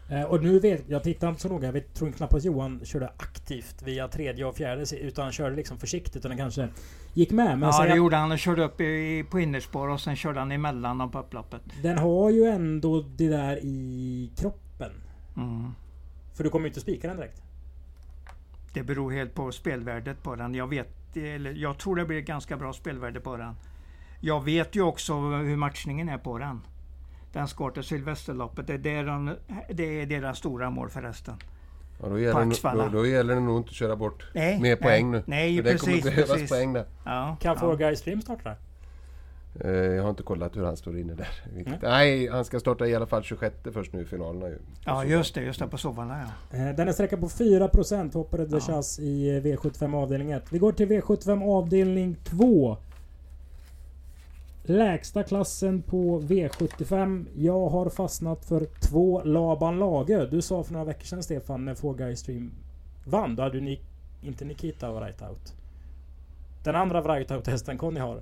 [0.09, 2.81] Eh, och nu vet jag, tittar inte så noga, jag vet, tror knappt att Johan
[2.85, 6.67] körde aktivt via tredje och fjärde utan han körde liksom försiktigt utan han kanske
[7.13, 7.59] gick med.
[7.59, 8.29] Men ja det gjorde han.
[8.29, 11.61] Han körde upp i, på innerspår och sen körde han emellan på upploppet.
[11.81, 14.91] Den har ju ändå det där i kroppen.
[15.37, 15.71] Mm.
[16.33, 17.41] För du kommer ju inte spika den direkt.
[18.73, 20.55] Det beror helt på spelvärdet på den.
[20.55, 20.87] Jag vet,
[21.17, 23.55] eller jag tror det blir ganska bra spelvärde på den.
[24.19, 26.61] Jag vet ju också hur matchningen är på den.
[27.33, 28.67] Den ska till Sylvesterloppet.
[28.67, 29.35] Det är, där de,
[29.69, 31.35] det är deras stora mål förresten.
[32.01, 34.75] Ja, då, gäller det, då, då gäller det nog inte att köra bort nej, mer
[34.75, 35.23] poäng nu.
[35.25, 35.85] Nej, För precis.
[35.85, 36.49] Det kommer behövas precis.
[36.49, 36.85] poäng där.
[37.05, 38.57] Ja, kan Four Guys Stream starta där?
[39.59, 41.27] Eh, jag har inte kollat hur han står inne där.
[41.55, 41.79] Mm.
[41.81, 44.57] Nej, han ska starta i alla fall 26 först nu i finalerna ju.
[44.85, 46.57] Ja just det, just det på sovarna ja.
[46.57, 48.81] Eh, den är sträckad på 4% hoppade de ja.
[48.99, 50.43] i V75 avdelning 1.
[50.49, 52.77] Vi går till V75 avdelning 2.
[54.65, 57.25] Lägsta klassen på V75.
[57.35, 60.27] Jag har fastnat för två Laban Lage.
[60.31, 62.51] Du sa för några veckor sedan Stefan när Four Guys Stream
[63.05, 63.35] vann.
[63.35, 63.77] Då hade du
[64.21, 65.53] inte Nikita och Right Out.
[66.63, 68.21] Den andra Right Out-hästen Conny har.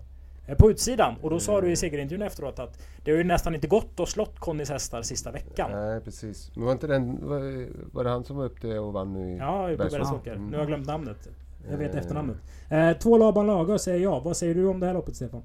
[0.57, 1.15] På utsidan.
[1.21, 4.09] Och då sa du i segerintervjun efteråt att det har ju nästan inte gått att
[4.09, 5.71] slått Connys hästar sista veckan.
[5.71, 6.51] Nej precis.
[6.55, 7.27] Men var inte den...
[7.27, 10.33] Var, var det han som var uppe och vann nu i Ja, på Bergsåker.
[10.33, 10.47] Mm.
[10.47, 11.29] Nu har jag glömt namnet.
[11.69, 11.99] Jag vet eh.
[11.99, 12.37] efternamnet.
[12.69, 14.21] Eh, två Laban Lager säger jag.
[14.21, 15.43] Vad säger du om det här loppet Stefan?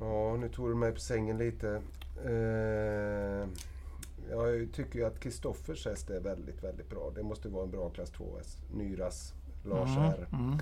[0.00, 1.82] Ja, nu tog du mig på sängen lite.
[2.24, 3.48] Eh,
[4.30, 7.12] jag tycker ju att Kristoffers häst är väldigt, väldigt bra.
[7.14, 8.58] Det måste vara en bra klass 2-häst.
[8.74, 10.26] Nyras, Lars mm, R.
[10.32, 10.58] Mm.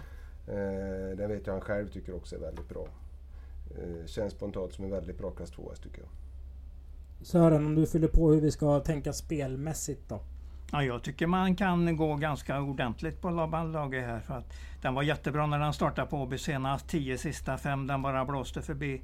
[0.49, 2.89] Eh, den vet jag han själv tycker också är väldigt bra.
[3.79, 6.09] Eh, känns spontant som en väldigt bra klass 2-häst tycker jag.
[7.27, 10.21] Sören, om du fyller på hur vi ska tänka spelmässigt då?
[10.73, 14.21] Ja, jag tycker man kan gå ganska ordentligt på Laban-laget här.
[14.21, 14.53] För att
[14.83, 16.89] den var jättebra när den startade på Åby senast.
[16.89, 19.03] 10 sista fem, den bara blåste förbi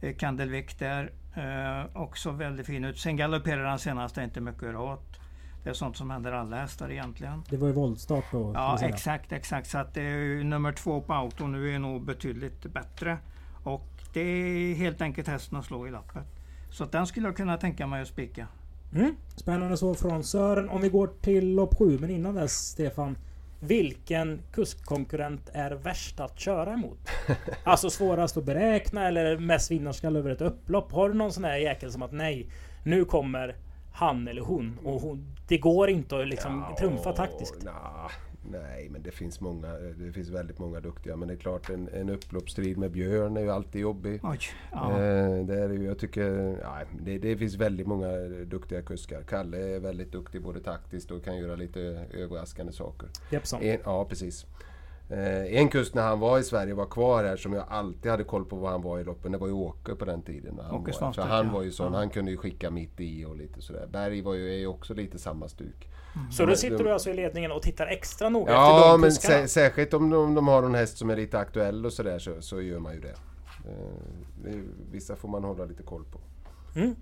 [0.00, 1.12] eh, Kandelvik där.
[1.36, 2.98] Eh, också väldigt fin ut.
[2.98, 5.20] Sen galopperade den senast, det är inte mycket att göra åt.
[5.64, 7.42] Det är sånt som händer alla hästar egentligen.
[7.50, 8.52] Det var ju voltstart då?
[8.54, 9.70] Ja, exakt, exakt.
[9.70, 13.18] Så att det är nummer två på auto nu är nog betydligt bättre.
[13.64, 16.22] Och det är helt enkelt hästen att slå i lappet.
[16.70, 18.46] Så den skulle jag kunna tänka mig att spika.
[18.94, 19.16] Mm.
[19.36, 20.68] Spännande så från Sören.
[20.68, 23.16] Om vi går till lopp 7, men innan dess Stefan.
[23.60, 26.98] Vilken kuskkonkurrent är värst att köra emot?
[27.64, 30.92] Alltså svårast att beräkna eller mest vinnarskall över ett upplopp?
[30.92, 32.48] Har du någon sån här jäkel som att nej,
[32.84, 33.56] nu kommer
[33.94, 37.64] han eller hon och hon, det går inte att liksom ja, trumfa taktiskt?
[37.64, 38.10] Na,
[38.50, 39.68] Nej, men det finns många.
[39.72, 41.16] Det finns väldigt många duktiga.
[41.16, 44.20] Men det är klart en, en upploppsstrid med Björn är ju alltid jobbig.
[44.22, 44.38] Oj,
[44.72, 44.90] ja.
[44.90, 48.08] eh, det är ju, jag tycker, ja, det, det, finns väldigt många
[48.44, 49.22] duktiga kuskar.
[49.22, 51.80] Kalle är väldigt duktig både taktiskt och kan göra lite
[52.12, 53.08] överraskande saker.
[53.30, 53.62] Jeppson.
[53.62, 54.46] En, ja, precis.
[55.08, 58.24] Eh, en kust när han var i Sverige var kvar här som jag alltid hade
[58.24, 59.32] koll på var han var i loppen.
[59.32, 60.60] Det var ju Åke på den tiden.
[60.62, 61.92] Han Åke var, så han var ju sån.
[61.92, 61.98] Ja.
[61.98, 63.86] Han kunde ju skicka mitt i och lite sådär.
[63.86, 65.88] Berg var ju, är ju också lite samma stuk.
[66.16, 66.32] Mm.
[66.32, 69.12] Så då sitter du alltså i ledningen och tittar extra noga ja, efter de men
[69.12, 72.42] sä särskilt om de, de, har någon häst som är lite aktuell och sådär så,
[72.42, 73.14] så gör man ju det.
[73.68, 74.54] Eh,
[74.90, 76.20] vissa får man hålla lite koll på.
[76.80, 76.96] Mm.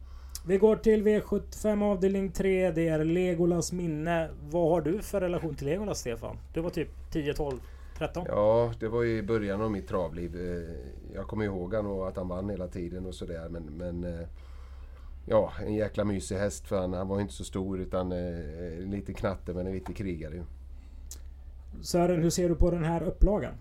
[0.47, 2.71] Vi går till V75 avdelning 3.
[2.71, 4.31] Det är Legolas minne.
[4.51, 6.37] Vad har du för relation till Legolas Stefan?
[6.55, 7.61] Du var typ 10, 12,
[8.03, 8.27] 13?
[8.29, 10.37] Ja, det var i början av mitt travliv.
[10.37, 14.29] Eh, jag kommer ihåg att han vann hela tiden och sådär men, men eh,
[15.27, 18.91] ja, en jäkla mysig häst för han, han var inte så stor utan eh, en
[18.91, 20.43] liten knatte men en riktig krigare ju.
[21.83, 23.55] Sören, hur ser du på den här upplagan?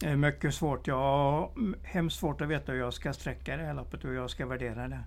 [0.00, 0.86] Det är mycket svårt.
[0.86, 1.50] Jag har
[1.82, 4.46] hemskt svårt att veta hur jag ska sträcka det här loppet och hur jag ska
[4.46, 5.04] värdera det.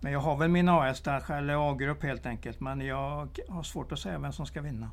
[0.00, 2.60] Men jag har väl min A-hästar, eller A-grupp helt enkelt.
[2.60, 4.90] Men jag har svårt att säga vem som ska vinna.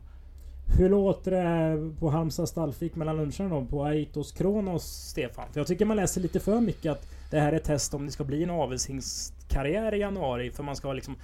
[0.78, 3.66] Hur låter det på Halmstad stallfik mellan luncherna då?
[3.66, 5.46] På Aitos Kronos, Stefan?
[5.52, 8.06] För jag tycker man läser lite för mycket att det här är ett test om
[8.06, 10.52] det ska bli en avelshingstkarriär i januari.
[10.52, 11.16] För man ska liksom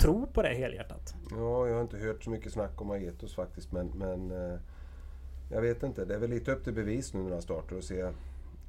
[0.00, 1.14] tro på det helhjärtat.
[1.30, 3.72] Ja, jag har inte hört så mycket snack om Aitos faktiskt.
[3.72, 4.58] Men, men eh,
[5.50, 6.04] jag vet inte.
[6.04, 8.12] Det är väl lite upp till bevis nu när han startar och se,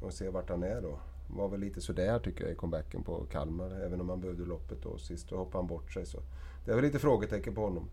[0.02, 1.00] och se vart han är då.
[1.30, 3.86] Var väl lite sådär tycker jag i comebacken på Kalmar.
[3.86, 5.30] Även om han behövde loppet då sist.
[5.30, 6.06] Då hoppade han bort sig.
[6.06, 6.20] Så
[6.66, 7.90] det är väl lite frågetecken på honom.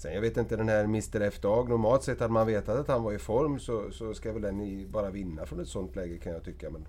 [0.00, 1.68] Sen jag vet inte den här Mr F-Dag.
[1.68, 4.86] Normalt sett hade man vetat att han var i form så, så ska väl den
[4.90, 6.70] bara vinna från ett sånt läge kan jag tycka.
[6.70, 6.88] Men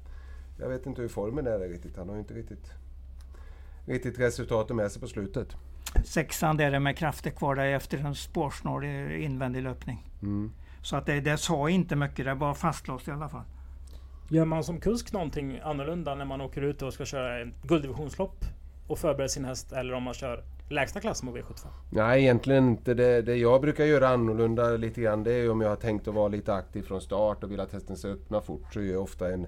[0.60, 1.98] jag vet inte hur formen är riktigt.
[1.98, 2.72] Han har ju inte riktigt,
[3.86, 5.56] riktigt resultatet med sig på slutet.
[6.06, 10.08] Sexan där med krafter kvar där efter en spårsnål invändig löpning.
[10.22, 10.52] Mm.
[10.82, 13.46] Så att det, det sa inte mycket, det var fastlåst i alla fall.
[14.30, 18.46] Gör man som kusk någonting annorlunda när man åker ut och ska köra ett gulddivisionslopp
[18.88, 21.68] och förbereder sin häst eller om man kör lägsta klassen på V75?
[21.90, 22.94] Nej, egentligen inte.
[22.94, 26.14] Det, det jag brukar göra annorlunda lite grann det är om jag har tänkt att
[26.14, 29.04] vara lite aktiv från start och vill att hästen ska öppna fort så gör jag
[29.04, 29.48] ofta en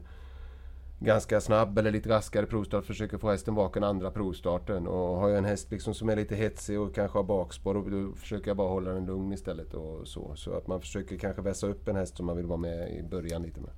[0.99, 4.87] ganska snabb eller lite raskare provstart försöker få hästen vaken andra provstarten.
[4.87, 8.15] Och har jag en häst liksom som är lite hetsig och kanske har bakspår då
[8.15, 9.73] försöker jag bara hålla den lugn istället.
[9.73, 10.35] Och så.
[10.35, 13.03] så att man försöker kanske vässa upp en häst som man vill vara med i
[13.03, 13.71] början lite med.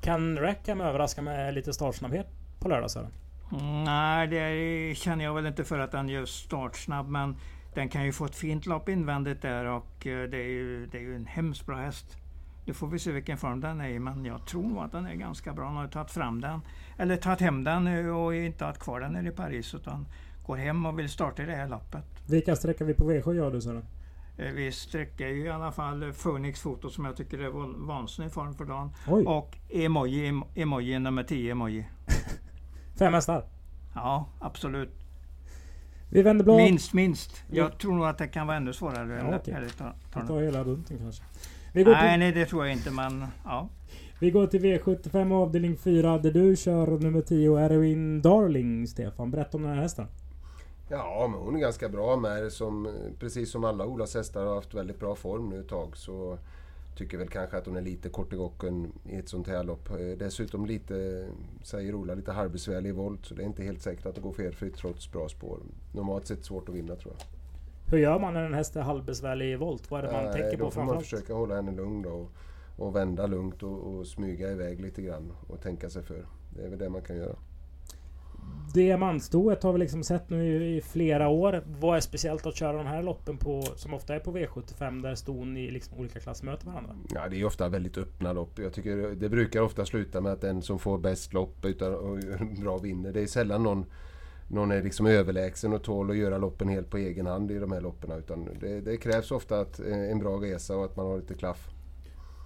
[0.00, 2.26] Kan Rackham överraska med lite startsnabbhet
[2.60, 3.10] på lördag Sören?
[3.84, 7.08] Nej, det känner jag väl inte för att den gör startsnabb.
[7.08, 7.36] Men
[7.74, 10.98] den kan ju få ett fint lopp invändigt där och eh, det är ju, det
[10.98, 12.16] är ju en hemskt bra häst.
[12.66, 15.06] Nu får vi se vilken form den är i, men jag tror nog att den
[15.06, 15.66] är ganska bra.
[15.66, 16.60] Han har tagit fram den,
[16.96, 20.06] eller tagit hem den och inte haft kvar den nere i Paris utan
[20.46, 22.04] går hem och vill starta i det här loppet.
[22.26, 23.84] Vilka sträckar vi på V7 gör du Sören?
[24.36, 28.54] Eh, vi sträcker ju i alla fall Phoenix Foto som jag tycker är vansinnig form
[28.54, 28.90] för dagen.
[29.08, 29.24] Oj.
[29.26, 31.86] Och Emoji, emoji nummer 10 Emoji.
[32.98, 33.44] Fem hästar?
[33.94, 34.90] Ja, absolut.
[36.10, 36.56] Vi vänder blad.
[36.56, 37.42] Minst, minst.
[37.50, 37.70] Jag Ja.
[37.78, 39.12] tror nog att det kan vara ännu svårare.
[39.12, 39.54] Ja, än okej.
[39.54, 41.22] ärligt ta- tar hela bunten kanske.
[41.72, 43.68] Vi går, Nej, till, nej, det tror jag inte, men ja.
[44.18, 49.30] vi går till V75 avdelning 4 där du kör nummer 10 Erwin Darling Stefan.
[49.30, 50.06] Berätta om den här hästen.
[50.88, 52.88] Ja, men hon är ganska bra med som
[53.20, 55.96] Precis som alla Olas hästar har haft väldigt bra form nu ett tag.
[55.96, 56.38] Så
[56.96, 59.90] tycker väl kanske att hon är lite kort i gocken i ett sånt här lopp.
[59.90, 61.26] Eh, Dessutom lite,
[61.62, 63.26] säger Ola, lite halvbesvärlig i volt.
[63.26, 65.58] Så det är inte helt säkert att det går felfritt trots bra spår.
[65.92, 67.26] Normalt sett svårt att vinna tror jag.
[67.92, 69.90] Hur gör man när en häst är halvbesvärlig i volt?
[69.90, 71.04] Vad är det man Nej, tänker då på får man framförallt?
[71.04, 72.10] försöka hålla henne lugn då.
[72.10, 72.30] Och,
[72.86, 76.26] och vända lugnt och, och smyga iväg lite grann och tänka sig för.
[76.56, 77.36] Det är väl det man kan göra.
[78.74, 81.62] Diamantstoet har vi liksom sett nu i, flera år.
[81.66, 85.14] Vad är speciellt att köra de här loppen på, som ofta är på V75 där
[85.14, 86.96] ston i liksom olika klass möter varandra?
[87.14, 88.58] Ja, det är ofta väldigt öppna lopp.
[88.58, 92.18] Jag tycker det brukar ofta sluta med att den som får bäst lopp utan och
[92.60, 93.12] bra vinner.
[93.12, 93.84] Det är sällan någon,
[94.48, 97.72] någon är liksom överlägsen och tål att göra loppen helt på egen hand i de
[97.72, 98.12] här loppen.
[98.12, 101.34] Utan det, det krävs ofta att, eh, en bra resa och att man har lite
[101.34, 101.68] klaff.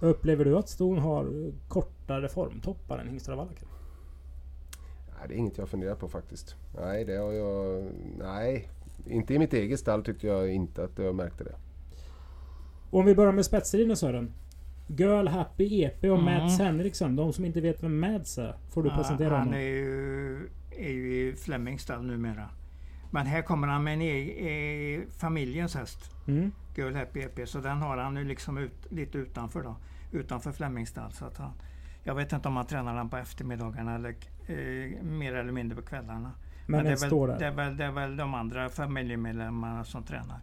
[0.01, 3.68] Upplever du att ston har kortare formtoppar än hingstar och?
[5.19, 6.55] Nej, det är inget jag funderar på faktiskt.
[6.79, 7.83] Nej, det har jag...
[8.17, 8.69] Nej,
[9.05, 11.55] inte i mitt eget stall tyckte jag inte att jag märkte det.
[12.89, 14.33] Om vi börjar med spetsstriden Sören.
[14.87, 16.23] Girl Happy EP och Mm.
[16.25, 17.15] Mads Henriksson.
[17.15, 18.55] De som inte vet vem Mads är.
[18.69, 19.53] Får du presentera han honom.
[19.53, 22.49] är ju, är ju i Flemings stall numera.
[23.11, 24.17] Men här kommer han med en e,
[24.49, 26.11] e, familjens häst.
[26.27, 26.51] Mm.
[26.75, 27.49] Girl Happy EP.
[27.49, 29.75] Så den har han nu liksom ut, lite utanför då.
[30.11, 31.11] Utanför Flemings stall.
[31.11, 31.51] Så att han,
[32.03, 34.15] jag vet inte om han tränar den på eftermiddagarna eller
[34.49, 36.31] eh, mer eller mindre på kvällarna.
[36.65, 37.09] Men, det, den är väl,
[37.39, 40.39] det, är väl, det är väl de andra familjemedlemmarna som tränar.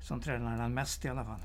[0.00, 1.40] Som tränar den mest i alla fall.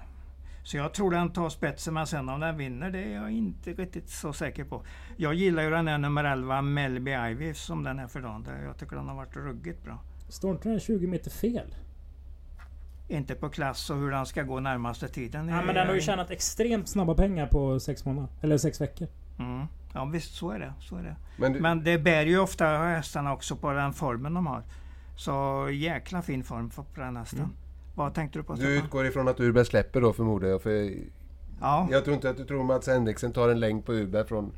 [0.64, 3.74] Så jag tror den tar spetsen, men sen om den vinner det är jag inte
[3.74, 4.84] riktigt så säker på.
[5.18, 8.44] Jag gillar ju den här nummer 11, Melby Ivy, som den är för dagen.
[8.44, 10.00] Det- Jag tycker den har varit ruggigt bra.
[10.30, 11.76] Står inte den 20 meter fel?
[13.08, 15.48] Inte på klass och hur den ska gå närmaste tiden.
[15.50, 18.30] Ja, men den har ju tjänat extremt snabba pengar på sex månader.
[18.42, 19.08] Eller sex veckor.
[19.40, 19.66] Mm.
[19.98, 20.74] Ja visst, så är det.
[20.80, 21.16] Så är det.
[21.38, 24.64] Men, du, Men det bär ju ofta hästarna också på den formen de har.
[25.16, 27.40] Så jäkla fin form på den hästen.
[27.40, 27.52] Mm.
[27.96, 28.86] Vad tänkte du på du Stefan?
[28.86, 30.62] utgår ifrån att Urberg släpper då förmodar jag.
[30.62, 30.94] För
[31.62, 31.88] Ja.
[31.92, 34.52] jag tror inte att du tror Mats Henriksen tar en längd på Urberg från,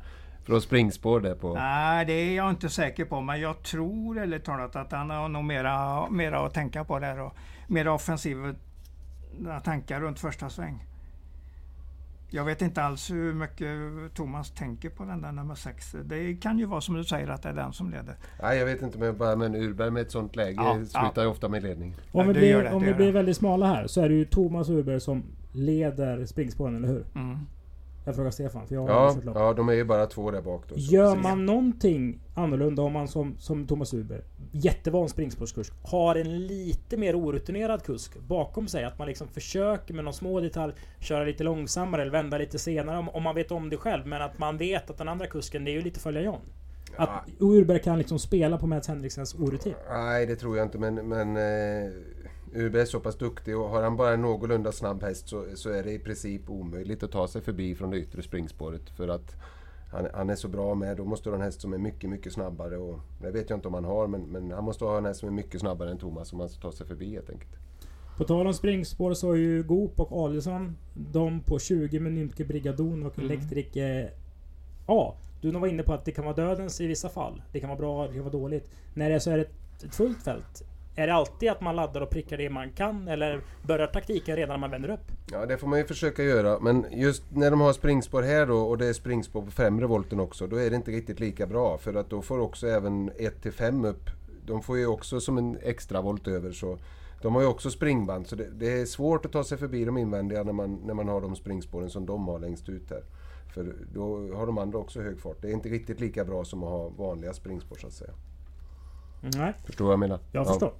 [0.44, 1.54] från springspår där på...
[1.54, 3.20] Nej, det är jag inte säker på.
[3.20, 7.20] Men jag tror ärligt talat att han har nog mera, mera att tänka på där.
[7.20, 7.34] Och
[7.66, 8.54] mera offensiva
[9.64, 10.86] tankar runt första sväng.
[12.32, 13.68] Jag vet inte alls hur mycket
[14.14, 15.96] Thomas tänker på den där nummer sex.
[16.04, 18.14] Det kan ju vara som du säger att det är den som leder.
[18.42, 21.28] Nej, jag vet inte men bara men Urberg med ett sånt läge Ja, slutar ju
[21.28, 21.96] ofta med ledning.
[22.12, 24.24] Om Ja, vi blir, det, om vi blir väldigt smala här så är det ju
[24.24, 27.04] Thomas Urberg som leder springspåren, eller hur?
[27.14, 27.38] Mm.
[28.04, 29.36] Jag frågar Stefan, för jag har Ja, kört lopp.
[29.38, 30.74] ja, de är ju bara två där bak då.
[30.78, 36.96] Gör man någonting annorlunda om man som, som Thomas Uber, jättevan springspårskusk, har en lite
[36.96, 38.84] mer orutinerad kusk bakom sig.
[38.84, 42.98] Att man liksom försöker med någon små detalj köra lite långsammare eller vända lite senare
[42.98, 44.06] om, om man vet om det själv.
[44.06, 46.40] Men att man vet att den andra kusken, det är ju lite följa John.
[46.96, 49.74] Ja, Att Urberg kan liksom spela på Mats Henriksens orutin.
[49.90, 51.90] nej, det tror jag inte men, men eh,
[52.54, 55.70] Urberg är så pass duktig och har han bara en någorlunda snabb häst så, så
[55.70, 58.90] är det i princip omöjligt att ta sig förbi från det yttre springspåret.
[58.90, 59.36] För att
[59.92, 60.96] han, han är så bra med.
[60.96, 62.76] Då måste du ha en häst som är mycket, mycket snabbare.
[62.76, 65.20] Och, det vet jag inte om han har men, men han måste ha en häst
[65.20, 67.52] som är mycket snabbare än Thomas om han ska ta sig förbi helt enkelt.
[68.16, 72.44] På tal om springspår så är ju Goop och Adielsson de på 20 med Nymke
[72.44, 73.30] Brigadon och Mm.
[73.30, 74.06] Elektrik eh,
[74.86, 75.14] A.
[75.40, 77.42] Du var inne på att det kan vara dödens i vissa fall.
[77.52, 78.70] Det kan vara bra, det kan vara dåligt.
[78.94, 79.48] När det är så är det
[79.84, 80.62] ett fullt fält.
[80.96, 83.08] Är det alltid att man laddar och prickar det man kan?
[83.08, 85.12] Eller börjar taktiken redan när man vänder upp?
[85.32, 86.58] Ja, det får man ju försöka göra.
[86.60, 90.20] Men just när de har springspår här då och det är springspår på främre volten
[90.20, 91.78] också, då är det inte riktigt lika bra.
[91.78, 94.10] För att då får också även 1-5 upp,
[94.46, 96.52] de får ju också som en extra volt över.
[96.52, 96.78] Så
[97.22, 99.98] de har ju också springband, så det, det är svårt att ta sig förbi de
[99.98, 103.02] invändiga när man, när man har de springspåren som de har längst ut här.
[103.54, 105.42] För då har de andra också hög fart.
[105.42, 108.12] Det är inte riktigt lika bra som att ha vanliga springspår så att säga.
[109.20, 110.18] Nej, Förstår vad jag menar?
[110.32, 110.44] jag Ja.
[110.48, 110.72] förstår.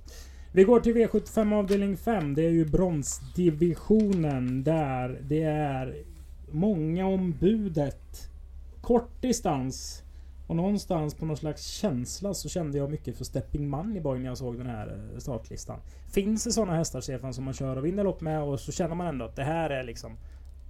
[0.53, 2.35] Vi går till V75 avdelning 5.
[2.35, 6.03] Det är ju bronsdivisionen där det är
[6.50, 8.29] många om budet.
[8.81, 10.03] Kort distans.
[10.46, 14.38] Och någonstans på någon slags känsla så kände jag mycket för Stepping Moneyboy när jag
[14.38, 15.79] såg den här eh, startlistan.
[16.12, 18.94] Finns det sådana hästar Stefan som man kör och vinner lopp med och så känner
[18.94, 20.16] man ändå att det här är liksom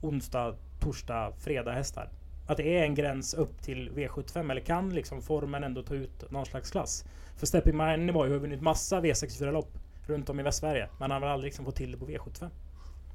[0.02, 2.10] onsdag, torsdag, fredag hästar?
[2.50, 6.30] Att det är en gräns upp till V75 eller kan liksom formen ändå ta ut
[6.30, 7.04] någon slags klass?
[7.36, 10.88] För Stepping Moneyboy har ju vunnit massa V64-lopp runt om i Västsverige.
[10.98, 12.48] Men han har väl aldrig liksom fått till det på V75.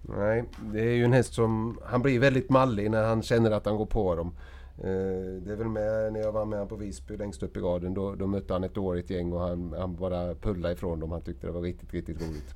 [0.02, 0.44] Nej,
[0.74, 1.80] det är ju en häst som...
[1.86, 4.36] Han blir väldigt mallig när han känner att han går på dem.
[4.78, 7.94] Eh, det är väl med när jag var med på Visby längst upp i raden.
[7.94, 11.12] Då, då mötte han ett dåligt gäng och han, han bara pullade ifrån dem.
[11.12, 12.56] Han tyckte det var riktigt, riktigt roligt.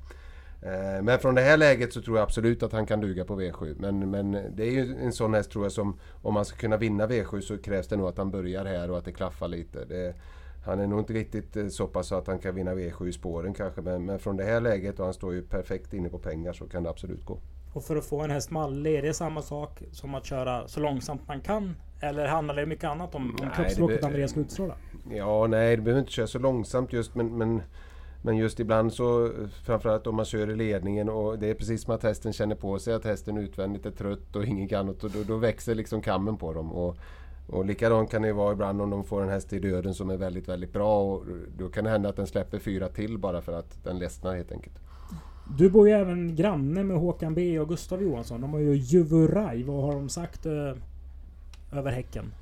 [0.62, 3.40] Eh, men från det här läget så tror jag absolut att han kan duga på
[3.40, 3.76] V7.
[3.78, 5.98] Men, men det är ju en sån häst tror jag som...
[6.22, 8.98] Om man ska kunna vinna V7 så krävs det nog att han börjar här och
[8.98, 9.84] att det klaffar lite.
[9.84, 10.14] Det,
[10.64, 13.54] han är nog inte riktigt eh, så pass att han kan vinna V7 i spåren
[13.54, 13.80] kanske.
[13.80, 16.66] Men, men från det här läget och han står ju perfekt inne på pengar så
[16.66, 17.38] kan det absolut gå.
[17.72, 20.80] Och för att få en häst mallig, är det samma sak som att köra så
[20.80, 21.76] långsamt man kan?
[22.00, 24.74] Eller handlar det mycket annat om, om kroppsspråket Andreas ska utstråla?
[25.10, 27.62] Ja, nej, det behöver inte köra så långsamt just men, men,
[28.22, 29.30] men just ibland så
[29.64, 32.78] framförallt om man kör i ledningen och det är precis som att hästen känner på
[32.78, 36.36] sig att hästen utvändigt är trött och inget annat och då, då växer liksom kammen
[36.36, 36.72] på dem.
[36.72, 36.96] Och,
[37.46, 40.16] och likadant kan det vara ibland om de får en häst i döden som är
[40.16, 41.24] väldigt, väldigt bra och
[41.58, 44.52] då kan det hända att den släpper fyra till bara för att den ledsnar helt
[44.52, 44.78] enkelt.
[45.58, 48.40] Du bor ju även granne med Håkan B och Gustav Johansson.
[48.40, 49.62] De har ju Juvuraj.
[49.62, 50.72] Vad har de sagt eh,
[51.72, 52.32] över häcken?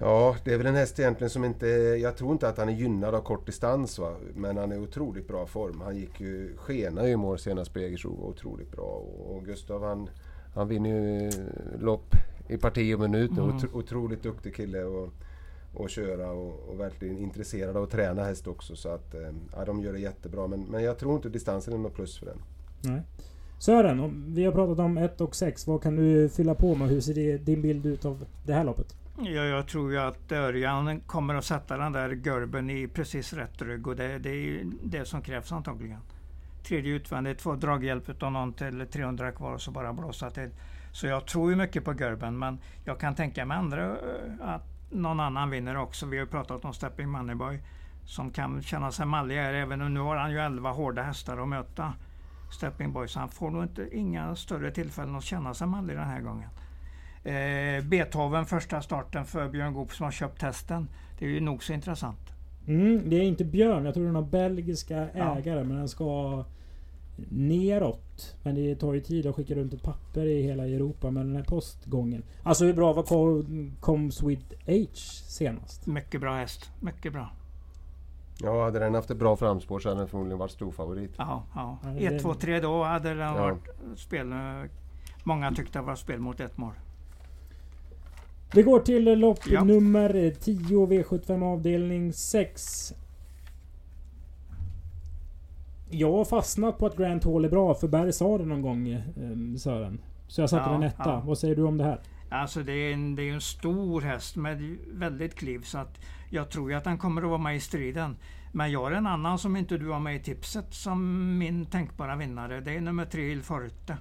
[0.00, 1.66] Ja, det är väl en häst egentligen som inte...
[2.02, 4.14] Jag tror inte att han är gynnad av kort distans va.
[4.34, 5.80] Men han är i otroligt bra form.
[5.80, 6.56] Han gick ju...
[6.56, 8.10] Skenade ju i mål senast på Jägersro.
[8.10, 9.02] Otroligt bra.
[9.28, 10.08] Och Gustav han,
[10.54, 11.30] han vinner ju
[11.80, 12.14] lopp
[12.48, 13.42] i parti och minut nu.
[13.42, 13.56] Mm.
[13.56, 15.08] Otro, otroligt duktig kille och,
[15.74, 18.76] och köra och, och verkligen intresserad av att träna häst också.
[18.76, 19.20] Så att eh,
[19.56, 20.46] ja, de gör det jättebra.
[20.46, 22.38] Men, men jag tror inte distansen är något plus för den.
[22.82, 23.02] Nej.
[23.58, 25.66] Sören, om- vi har pratat om 1 och 6.
[25.66, 26.88] Vad kan du fylla på med?
[26.88, 28.96] Hur ser din bild ut av det här loppet?
[29.18, 33.62] Ja, jag tror ju att Örjan kommer att sätta den där görben i precis rätt
[33.62, 36.00] rygg och det, det är ju det som krävs antagligen.
[36.62, 40.50] Tredje utvändigt, få draghjälp av någon till 300 kvar och så bara blåsa till.
[40.92, 43.96] Så jag tror ju mycket på görben men jag kan tänka mig andra, eh,
[44.40, 46.06] att någon annan vinner också.
[46.06, 47.60] Vi har ju pratat om Stepping Moneyboy
[48.04, 51.38] som kan känna sig mallig här även om nu har han ju 11 hårda hästar
[51.42, 51.92] att möta.
[52.52, 56.08] Stepping Boy så han får nog inte, inga större tillfällen att känna sig mallig den
[56.08, 56.48] här gången.
[57.26, 60.88] Eh, Beethoven första starten för Björn Goop som har köpt hästen.
[61.18, 62.18] Det är ju nog så intressant.
[62.66, 63.84] Mm, det är inte Björn.
[63.84, 65.38] Jag tror den har belgiska Ja.
[65.38, 65.64] ägare.
[65.64, 66.44] Men den ska
[67.28, 68.36] neråt.
[68.42, 71.36] Men det tar ju tid att skicka runt ett papper i hela Europa med den
[71.36, 72.22] här postgången.
[72.42, 73.02] Alltså hur bra var
[73.80, 74.86] Comes with H
[75.28, 75.86] senast?
[75.86, 76.70] Mycket bra häst.
[76.80, 77.30] Mycket bra.
[78.42, 81.14] Ja, hade den haft ett bra framspår så hade den förmodligen varit stor favorit.
[81.18, 81.78] Ja, ja.
[81.84, 83.34] Ja, det- 1, 2, 3 då hade den Ja.
[83.34, 84.34] varit spel.
[85.24, 86.72] Många tyckte det var spel mot ett mål.
[88.56, 89.64] Vi går till lopp Ja.
[89.64, 92.92] nummer 10 V75 avdelning 6.
[95.90, 98.88] Jag har fastnat på att Grant Hall är bra för Berg sa det någon gång
[98.88, 100.00] eh, Sören.
[100.28, 101.02] Så jag satte Ja, den etta.
[101.04, 101.22] ja.
[101.26, 102.00] Vad säger du om det här?
[102.30, 106.50] Alltså det är en, det är en stor häst med väldigt kliv så att jag
[106.50, 108.16] tror ju att den kommer att vara med i striden.
[108.52, 112.16] Men jag har en annan som inte du har med i tipset som min tänkbara
[112.16, 112.60] vinnare.
[112.60, 113.96] Det är nummer tre Il Forte.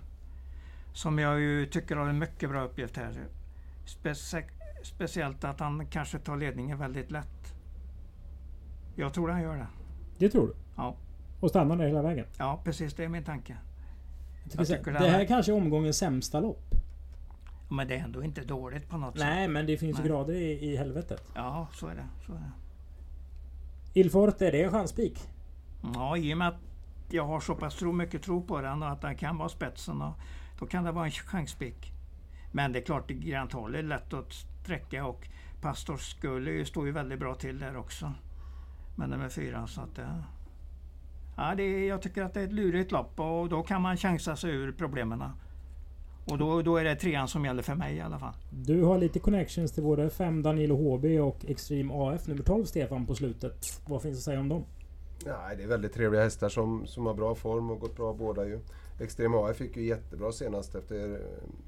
[0.94, 3.12] Som jag ju tycker har en mycket bra uppgift här.
[3.86, 4.46] Specie
[4.84, 7.54] speciellt att han kanske tar ledningen väldigt lätt.
[8.96, 9.68] Jag tror han gör det.
[10.18, 10.54] Det tror du?
[10.76, 10.96] Ja.
[11.40, 12.26] Och stannar där hela vägen?
[12.38, 13.58] Ja, precis det är min tanke.
[14.54, 16.76] Jag Jag det den här är- kanske är omgångens sämsta lopp.
[17.70, 19.28] Men det är ändå inte dåligt på något sätt.
[19.28, 20.08] Nej, men det finns Nej.
[20.08, 21.32] grader i, i helvetet.
[21.36, 22.06] Ja, så är det.
[22.26, 22.52] Så är det.
[24.00, 25.30] Ilforte, är det en chanspik?
[25.94, 26.60] Ja, i och med att
[27.10, 30.02] jag har så pass mycket tro på den och att den kan vara spetsen.
[30.02, 30.14] Och
[30.60, 31.92] då kan det vara en chanspik.
[32.56, 35.28] Men det är klart, Grant Hall är lätt att sträcka och
[35.62, 38.14] Pastor Scully står ju väldigt bra till där också.
[38.96, 39.68] Men nummer fyra.
[39.68, 40.24] Så att, det-
[41.38, 43.98] ja, det, är- jag tycker att det är ett lurigt lopp och då kan man
[43.98, 45.24] chansa sig ur problemen.
[46.26, 48.34] Och då, då är det trean som gäller för mig i alla fall.
[48.52, 53.06] Du har lite connections till både 5 Danilo HB och Extreme AF nummer 12 Stefan
[53.06, 53.82] på slutet.
[53.88, 54.64] Vad finns att säga om dem?
[55.26, 58.46] Nej, det är väldigt trevliga hästar som, som har bra form och gått bra båda
[58.46, 58.60] ju.
[59.00, 61.22] Extrem AF fick ju jättebra senast efter,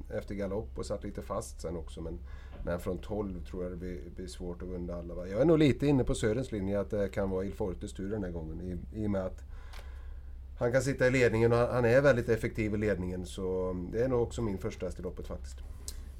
[0.10, 2.02] efter galopp och satt lite fast sen också.
[2.02, 2.20] Men,
[2.66, 5.14] men från 12 tror jag det blir, blir svårt att vinna alla.
[5.14, 5.28] va.
[5.28, 8.12] Jag är nog lite inne på Sörens linje att det kan vara Il Fortes tur
[8.12, 8.62] den här gången.
[8.62, 9.44] I, I och med att
[10.60, 13.26] han kan sitta i ledningen och han, han är väldigt effektiv i ledningen.
[13.26, 15.58] Så det är nog också min första häst i loppet faktiskt.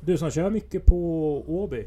[0.02, 0.98] Du som kör mycket på
[1.48, 1.86] Åby.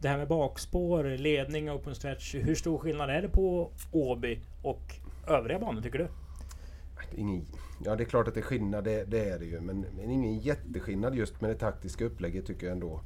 [0.00, 2.34] Det här med bakspår, ledning, open stretch.
[2.34, 4.82] Hur stor skillnad är det på Åby och
[5.26, 6.08] övriga banor tycker du?
[7.16, 7.46] Ingen,
[7.84, 9.60] ja det är klart att det är skillnad, det, det är det ju.
[9.60, 13.00] Men, men, ingen jätteskillnad just med det taktiska upplägget tycker jag ändå.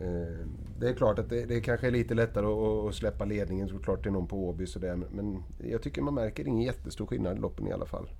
[0.00, 0.46] Eh,
[0.78, 4.02] det är klart att det, det kanske är lite lättare att, att släppa ledningen såklart
[4.02, 5.00] till någon på Åby sådär.
[5.10, 8.10] Men jag tycker man märker ingen jättestor skillnad i loppen i alla fall.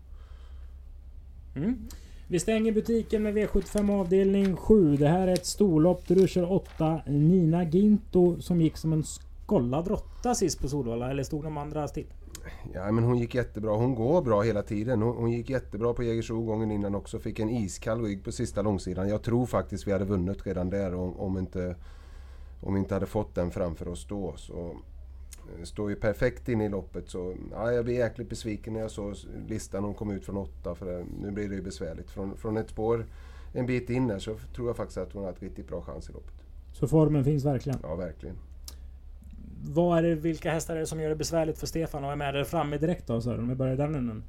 [1.56, 1.88] Mm.
[2.28, 4.96] Vi stänger butiken med V75 avdelning 7.
[4.96, 9.04] Det här är ett storlopp där du kör 8 Nina Ginto som gick som en
[9.04, 11.10] skollad råtta sist på Solvalla.
[11.10, 12.06] Eller stod de andra still?
[12.74, 13.76] Ja men hon gick jättebra.
[13.76, 15.02] Hon går bra hela tiden.
[15.02, 17.18] Hon, hon gick jättebra på Jägersro gången innan också.
[17.18, 19.08] Fick en iskall rygg på sista långsidan.
[19.08, 21.76] Jag tror faktiskt vi hade vunnit redan där om, om, inte,
[22.60, 24.34] om vi inte hade fått den framför oss då.
[24.36, 24.76] Så,
[25.58, 28.90] eh, står ju perfekt in i loppet så ja, jag blir jäkligt besviken när jag
[28.90, 29.14] såg
[29.48, 30.74] listan hon kom ut från åtta.
[30.74, 32.10] För det, nu blir det ju besvärligt.
[32.10, 33.06] Från, från ett spår
[33.52, 36.10] en bit in där så tror jag faktiskt att hon har ett riktigt bra chans
[36.10, 36.34] i loppet.
[36.72, 37.78] Så formen finns verkligen?
[37.82, 38.36] Ja, verkligen.
[39.64, 42.16] Vad är det, vilka hästar är det som gör det besvärligt för Stefan och är
[42.16, 43.40] med där framme direkt då Sören?
[43.40, 44.24] Om vi börjar den änden.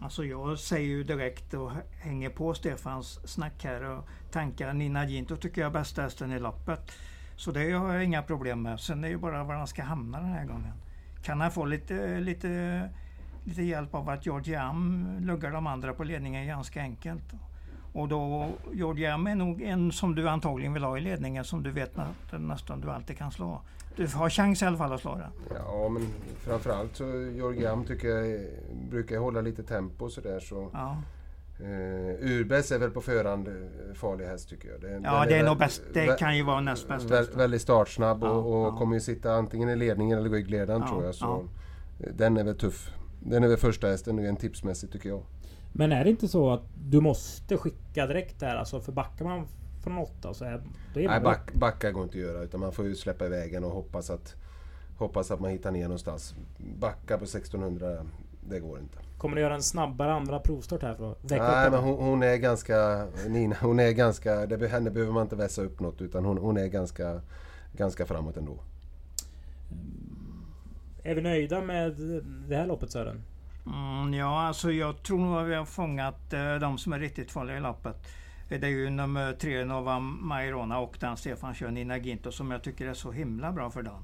[0.00, 1.70] Alltså jag säger ju direkt och
[2.00, 6.38] hänger på Stefans snack här och tankar Nina Ginto tycker jag är bästa hästen i
[6.38, 6.92] loppet.
[7.36, 8.80] Så det har jag inga problem med.
[8.80, 10.72] Sen är det ju bara var han ska hamna den här gången.
[11.22, 12.82] Kan han få lite, lite,
[13.44, 17.34] lite hjälp av att George Am luggar de andra på ledningen ganska enkelt.
[17.92, 21.62] Och då, George Am är nog en som du antagligen vill ha i ledningen som
[21.62, 21.92] du vet
[22.30, 23.60] nästan du alltid kan slå.
[23.96, 25.30] Du har chans i alla fall att slå den.
[25.54, 26.06] Ja, men
[26.40, 28.40] framförallt så Georgiam tycker jag
[28.90, 30.68] brukar hålla lite tempo sådär så.
[30.72, 30.96] Ja.
[31.60, 31.66] Uh,
[32.20, 33.54] Urbäs är väl på förhand eh,
[33.94, 34.80] farlig häst tycker jag.
[34.80, 35.82] Den, ja, den det är, är nog bäst.
[35.92, 37.10] Det kan ju vara näst bäst.
[37.10, 38.76] Vä väldigt startsnabb och, och ja.
[38.76, 41.14] kommer ju sitta antingen i ledningen eller ryggledaren ja, tror jag.
[41.14, 41.48] Så
[41.98, 42.90] Den är väl tuff.
[43.20, 45.22] Den är väl första hästen rent tipsmässigt tycker jag.
[45.78, 48.56] Men är det inte så att du måste skicka direkt där?
[48.56, 49.46] Alltså för backar man
[49.82, 50.62] från åtta så är,
[50.94, 53.54] då är Nej, back, backa går inte att göra utan man får ju släppa iväg
[53.54, 54.34] en och hoppas att,
[54.96, 56.34] hoppas att man hittar ner någonstans.
[56.80, 58.06] Backa på 1600,
[58.48, 58.98] det går inte.
[59.18, 62.22] Kommer du göra en snabbare andra provstart här för att väcka Nej, men hon, hon,
[62.22, 63.06] är ganska...
[63.28, 64.46] Nina, hon är ganska...
[64.46, 67.20] Det, henne behöver man inte vässa upp något utan hon, hon är ganska,
[67.72, 68.58] ganska framåt ändå.
[71.02, 71.92] Är vi nöjda med
[72.48, 73.22] det här loppet Sören?
[73.74, 77.30] Mm, ja, alltså jag tror nog att vi har fångat eh, de som är riktigt
[77.30, 78.06] farliga i loppet.
[78.48, 82.50] Eh, det är ju nummer tre Nova Mairona och den Stefan kör, Nina Ginto, som
[82.50, 84.02] jag tycker är så himla bra för dagen.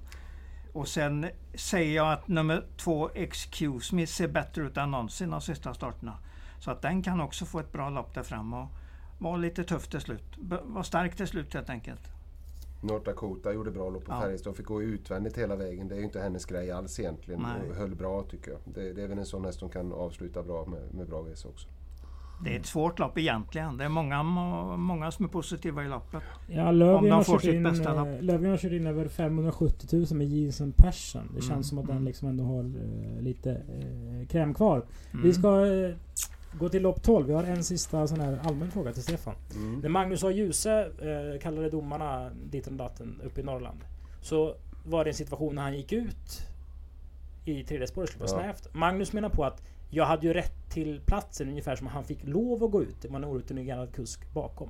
[0.73, 5.41] Och sen säger jag att nummer två Excuse Me ser bättre ut än någonsin de
[5.41, 6.19] sista starterna.
[6.59, 8.69] Så att den kan också få ett bra lopp där fram och
[9.19, 10.39] vara lite tuff till slut.
[10.63, 12.14] Vara stark till slut helt enkelt.
[12.85, 14.21] North Dakota gjorde bra lopp på ja.
[14.21, 14.57] Färjestad.
[14.57, 15.89] Fick gå utvändigt hela vägen.
[15.89, 17.41] Det är ju inte hennes grej alls egentligen.
[17.41, 17.71] Nej.
[17.71, 18.61] Och höll bra tycker jag.
[18.65, 21.49] Det, det, är väl en sån häst som kan avsluta bra med, med bra resa
[21.49, 21.69] också.
[22.45, 23.77] Det är ett svårt lopp egentligen.
[23.77, 24.23] Det är många,
[24.77, 26.23] många som är positiva i loppet.
[26.49, 27.63] Ja, Löfgren har, kört in,
[28.27, 31.31] Löfgren har kört in över 570 000 med Jensen Persson.
[31.35, 31.63] Det känns mm.
[31.63, 32.07] som att den mm.
[32.07, 34.87] liksom ändå har uh, lite uh, kräm kvar.
[35.13, 35.25] Mm.
[35.25, 35.95] Vi ska uh,
[36.59, 37.27] gå till lopp 12.
[37.27, 39.35] Vi har en sista sån här allmän fråga till Stefan.
[39.55, 39.81] Mm.
[39.81, 40.31] När Magnus A.
[40.31, 43.79] Djuse uh, kallade domarna dit och datten uppe i Norrland.
[44.21, 46.47] Så var det en situation när han gick ut
[47.45, 48.55] i tredje spåret, skulle vara ja.
[48.55, 48.75] snävt.
[48.75, 52.65] Magnus menar på att jag hade ju rätt till platsen ungefär som han fick lov
[52.65, 53.05] att gå ut.
[53.05, 54.69] Var en orutinerad kusk bakom.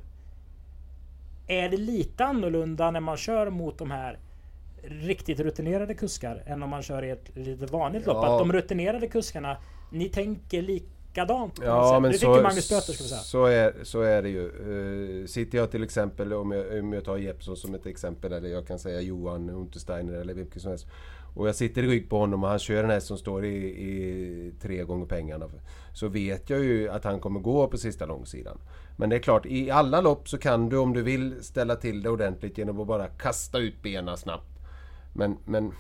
[1.46, 4.18] Är det lite annorlunda när man kör mot de här
[4.82, 8.12] riktigt rutinerade kuskar än om man kör i ett lite vanligt ja.
[8.12, 8.24] lopp?
[8.24, 9.56] Att de rutinerade kuskarna,
[9.92, 10.62] ni tänker
[11.14, 11.60] likadant?
[11.64, 13.20] Ja, men det så, Magnus Böter, ska vi säga.
[13.20, 14.50] Så, är, så är det ju.
[14.50, 18.48] Uh, sitter jag till exempel, om jag, om jag tar Jeppsson som ett exempel, eller
[18.48, 20.86] jag kan säga Johan Untersteiner eller vilken som helst.
[21.36, 23.56] Och jag sitter i rygg på honom och han kör en häst som står i,
[23.64, 25.46] i, tre gånger pengarna.
[25.92, 28.58] Så vet jag ju att han kommer gå på sista långsidan.
[28.96, 32.02] Men det är klart, i alla lopp så kan du om du vill ställa till
[32.02, 34.58] det ordentligt genom att bara kasta ut benen snabbt.
[35.12, 35.72] Men, men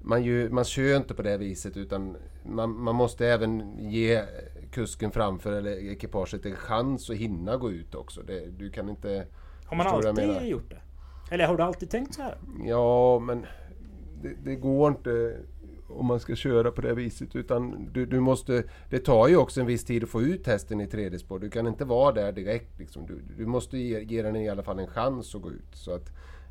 [0.00, 4.22] man, ju, man kör inte på det viset utan man, man måste även ge
[4.70, 8.22] kusken framför eller ekipaget en chans att hinna gå ut också.
[8.22, 9.26] Det, du kan inte...
[9.66, 10.80] Har man alltid gjort det?
[11.30, 12.38] Eller har du alltid tänkt så här?
[12.64, 13.46] Ja, men
[14.22, 15.36] det, det, går inte
[15.88, 17.36] om man ska köra på det viset.
[17.36, 20.80] Utan du, du, måste, det tar ju också en viss tid att få ut hästen
[20.80, 21.38] i tredje spår.
[21.38, 22.78] Du kan inte vara där direkt.
[22.78, 23.06] Liksom.
[23.06, 25.74] Du, du måste ge, ge den i alla fall en chans att gå ut.
[25.74, 26.10] Så att,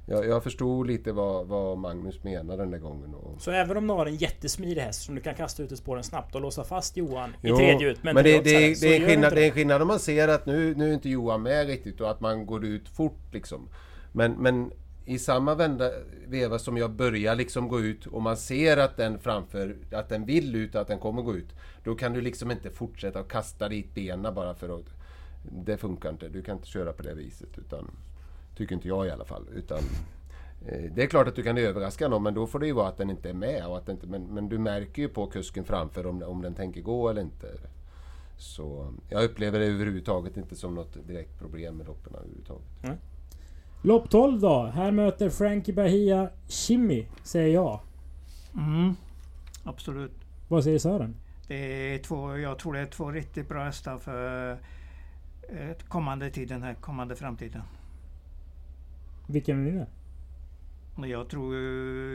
[0.09, 3.13] jag, jag förstod lite vad, vad, Magnus menade den där gången.
[3.13, 3.41] Och...
[3.41, 6.03] Så även om du har en jättesmidig häst som du kan kasta ut i spåren
[6.03, 8.03] snabbt och låsa fast Johan jo, i tredje ut.
[8.03, 10.27] Men, men det, det, det, det, är skillnad, det är en skillnad om man ser
[10.27, 13.69] att nu, nu är inte Johan med riktigt och att man går ut fort liksom.
[14.11, 14.71] Men, men
[15.05, 15.91] i samma vända,
[16.27, 20.25] veva som jag börjar liksom gå ut och man ser att den framför, att den
[20.25, 21.49] vill ut och att den kommer gå ut.
[21.83, 24.85] Då kan du liksom inte fortsätta att kasta dit benen bara för att...
[25.51, 26.27] Det funkar inte.
[26.27, 27.57] Du kan inte köra på det viset.
[27.57, 27.91] Utan
[28.57, 29.45] Tycker inte jag i alla fall.
[29.55, 29.77] Utan,
[30.65, 32.87] eh, det är klart att du kan överraska någon men då får det ju vara
[32.87, 33.65] att den inte är med.
[33.65, 36.53] Och att den inte, men, men du märker ju på kusken framför om, om den
[36.53, 37.47] tänker gå eller inte.
[38.37, 42.83] Så jag upplever det överhuvudtaget inte som något direkt problem med loppen överhuvudtaget.
[42.83, 42.97] Mm.
[43.81, 44.65] Lopp 12 då.
[44.65, 47.79] Här möter Frankie Bahia Chimmy, säger jag.
[48.53, 48.95] Mm,
[49.63, 50.11] absolut.
[50.47, 51.15] Vad säger Sören?
[51.47, 51.55] Det
[51.93, 54.51] är två, jag tror det är två riktigt bra hästar för
[55.49, 57.61] eh, kommande tiden, här, kommande framtiden.
[59.27, 59.87] Vilken vinner?
[61.05, 61.55] Jag tror,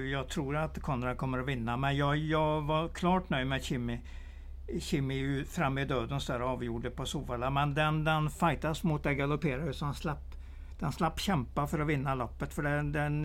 [0.04, 4.00] jag tror att Konrad kommer att vinna, men jag, jag var klart nöjd med Chimmy.
[4.80, 7.50] Chimmy fram i döden där avgjorde på Sovalla.
[7.50, 10.34] Men den, den fightas mot det galopperare så han slapp,
[10.78, 12.54] den slapp kämpa för att vinna loppet.
[12.54, 13.22] För den, den,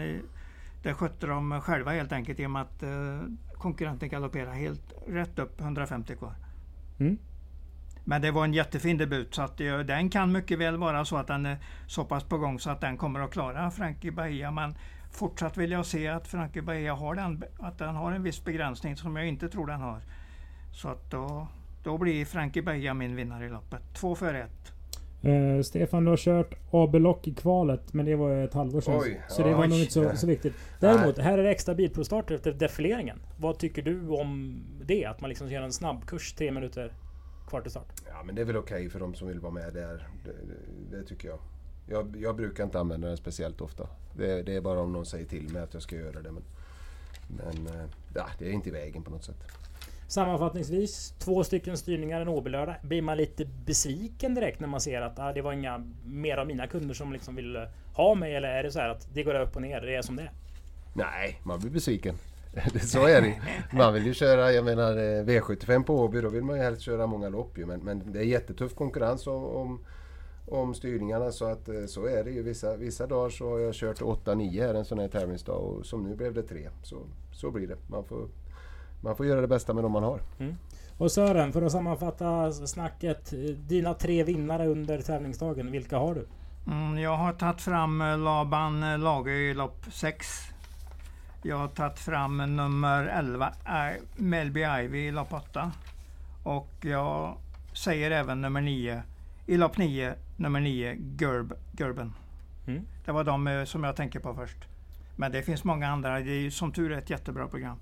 [0.83, 3.21] det skötte de själva helt enkelt i och med att eh,
[3.53, 6.33] konkurrenten galopperade helt rätt upp 150 kvar.
[6.99, 7.17] Mm.
[8.09, 11.17] Men det var en jättefin debut så att det, den kan mycket väl vara så
[11.17, 14.51] att den är så pass på gång så att den kommer att klara Frankie Bahia.
[14.51, 14.75] Men
[15.11, 18.95] fortsatt vill jag se att Frankie Bahia har, den, att den har en viss begränsning
[18.95, 19.99] som jag inte tror den har.
[20.73, 21.47] Så att då,
[21.83, 23.81] då blir Frankie Bahia min vinnare i loppet.
[23.93, 24.73] Två för ett.
[25.25, 28.99] Uh, Stefan, du har kört AB-lock i kvalet, men det var ett halvår sedan.
[28.99, 30.53] Oj, så det var nog inte så, så viktigt.
[30.79, 33.19] Däremot, här är det extra bilprovstart efter defileringen.
[33.37, 35.05] Vad tycker du om det?
[35.05, 36.91] Att man liksom gör en snabbkurs tre minuter
[37.47, 37.87] kvar till start?
[38.07, 40.07] Ja, men det är väl okej okay för de som vill vara med där.
[40.25, 41.39] Det, det, det tycker jag.
[41.87, 42.15] jag.
[42.19, 42.35] jag.
[42.35, 43.87] brukar inte använda den speciellt ofta.
[44.17, 46.31] Det, det, är bara om någon säger till mig att jag ska göra det.
[46.31, 46.43] Men,
[47.27, 47.85] men eh,
[48.15, 49.43] ja, det är inte i vägen på något sätt.
[50.07, 52.75] Sammanfattningsvis, två stycken styrningar en OB-lördag.
[52.81, 56.47] Blir man lite besviken direkt när man ser att ah, det var inga mer av
[56.47, 58.35] mina kunder som liksom vill ha mig?
[58.35, 60.31] Eller är det så att det går upp och ner, det är som det är?
[60.93, 62.15] Nej, man blir besviken.
[62.81, 63.41] så är det
[63.73, 66.81] Man vill ju köra, jag menar eh, V75 på Åby, då vill man ju helst
[66.81, 67.65] köra många lopp ju.
[67.65, 69.79] Men, men det är jättetuff konkurrens om, om,
[70.47, 72.43] om styrningarna så att eh, så är det ju.
[72.43, 76.03] Vissa, vissa dagar så har jag kört 8-9 här en sån här tävlingsdag och som
[76.03, 76.69] nu blev det 3.
[76.83, 76.97] Så,
[77.31, 77.77] så blir det.
[77.87, 78.27] Man får
[79.01, 80.21] man får göra det bästa med de man har.
[80.39, 80.55] Mm.
[80.97, 83.33] Och Sören, för att sammanfatta snacket.
[83.57, 86.27] Dina tre vinnare under tävlingsdagen, vilka har du?
[86.67, 90.27] Mm, jag har tagit fram eh, Laban Lager i lopp 6.
[91.47, 95.71] Jag har tagit fram nummer 11, äh, Melby Ivy i lopp 8.
[96.43, 97.37] Och jag
[97.73, 99.03] säger även nummer 9,
[99.45, 102.13] i lopp 9, nummer 9, Gerb, Gerben.
[102.67, 102.85] Mm.
[103.05, 104.57] Det var de som jag tänker på först.
[105.15, 106.19] Men det finns många andra.
[106.19, 107.77] Det är som tur är ett jättebra program.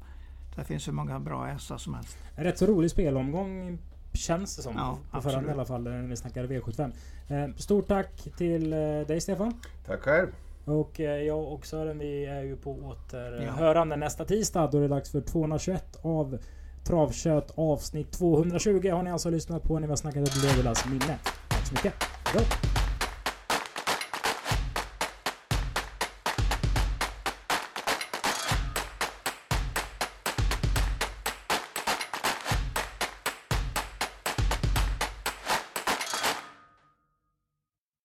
[0.56, 2.18] Det finns hur många bra hästar som helst.
[2.36, 3.78] En rätt så rolig spelomgång
[4.14, 4.76] känns det som.
[4.76, 6.92] Ja, på förhand i alla fall när vi snackade V75.
[7.28, 9.54] Eh, stort tack till eh, dig Stefan.
[9.86, 10.28] Tack själv.
[10.66, 14.00] Och eh, jag och Sören vi är ju på återhörande ja.
[14.00, 14.70] nästa tisdag.
[14.72, 16.38] Då är det dags för 221 av
[16.84, 21.18] Travkött avsnitt 220 har ni alltså lyssnat på när vi har snackat ett Legolas minne.
[21.50, 21.94] Tack så mycket.
[22.34, 22.42] Bra.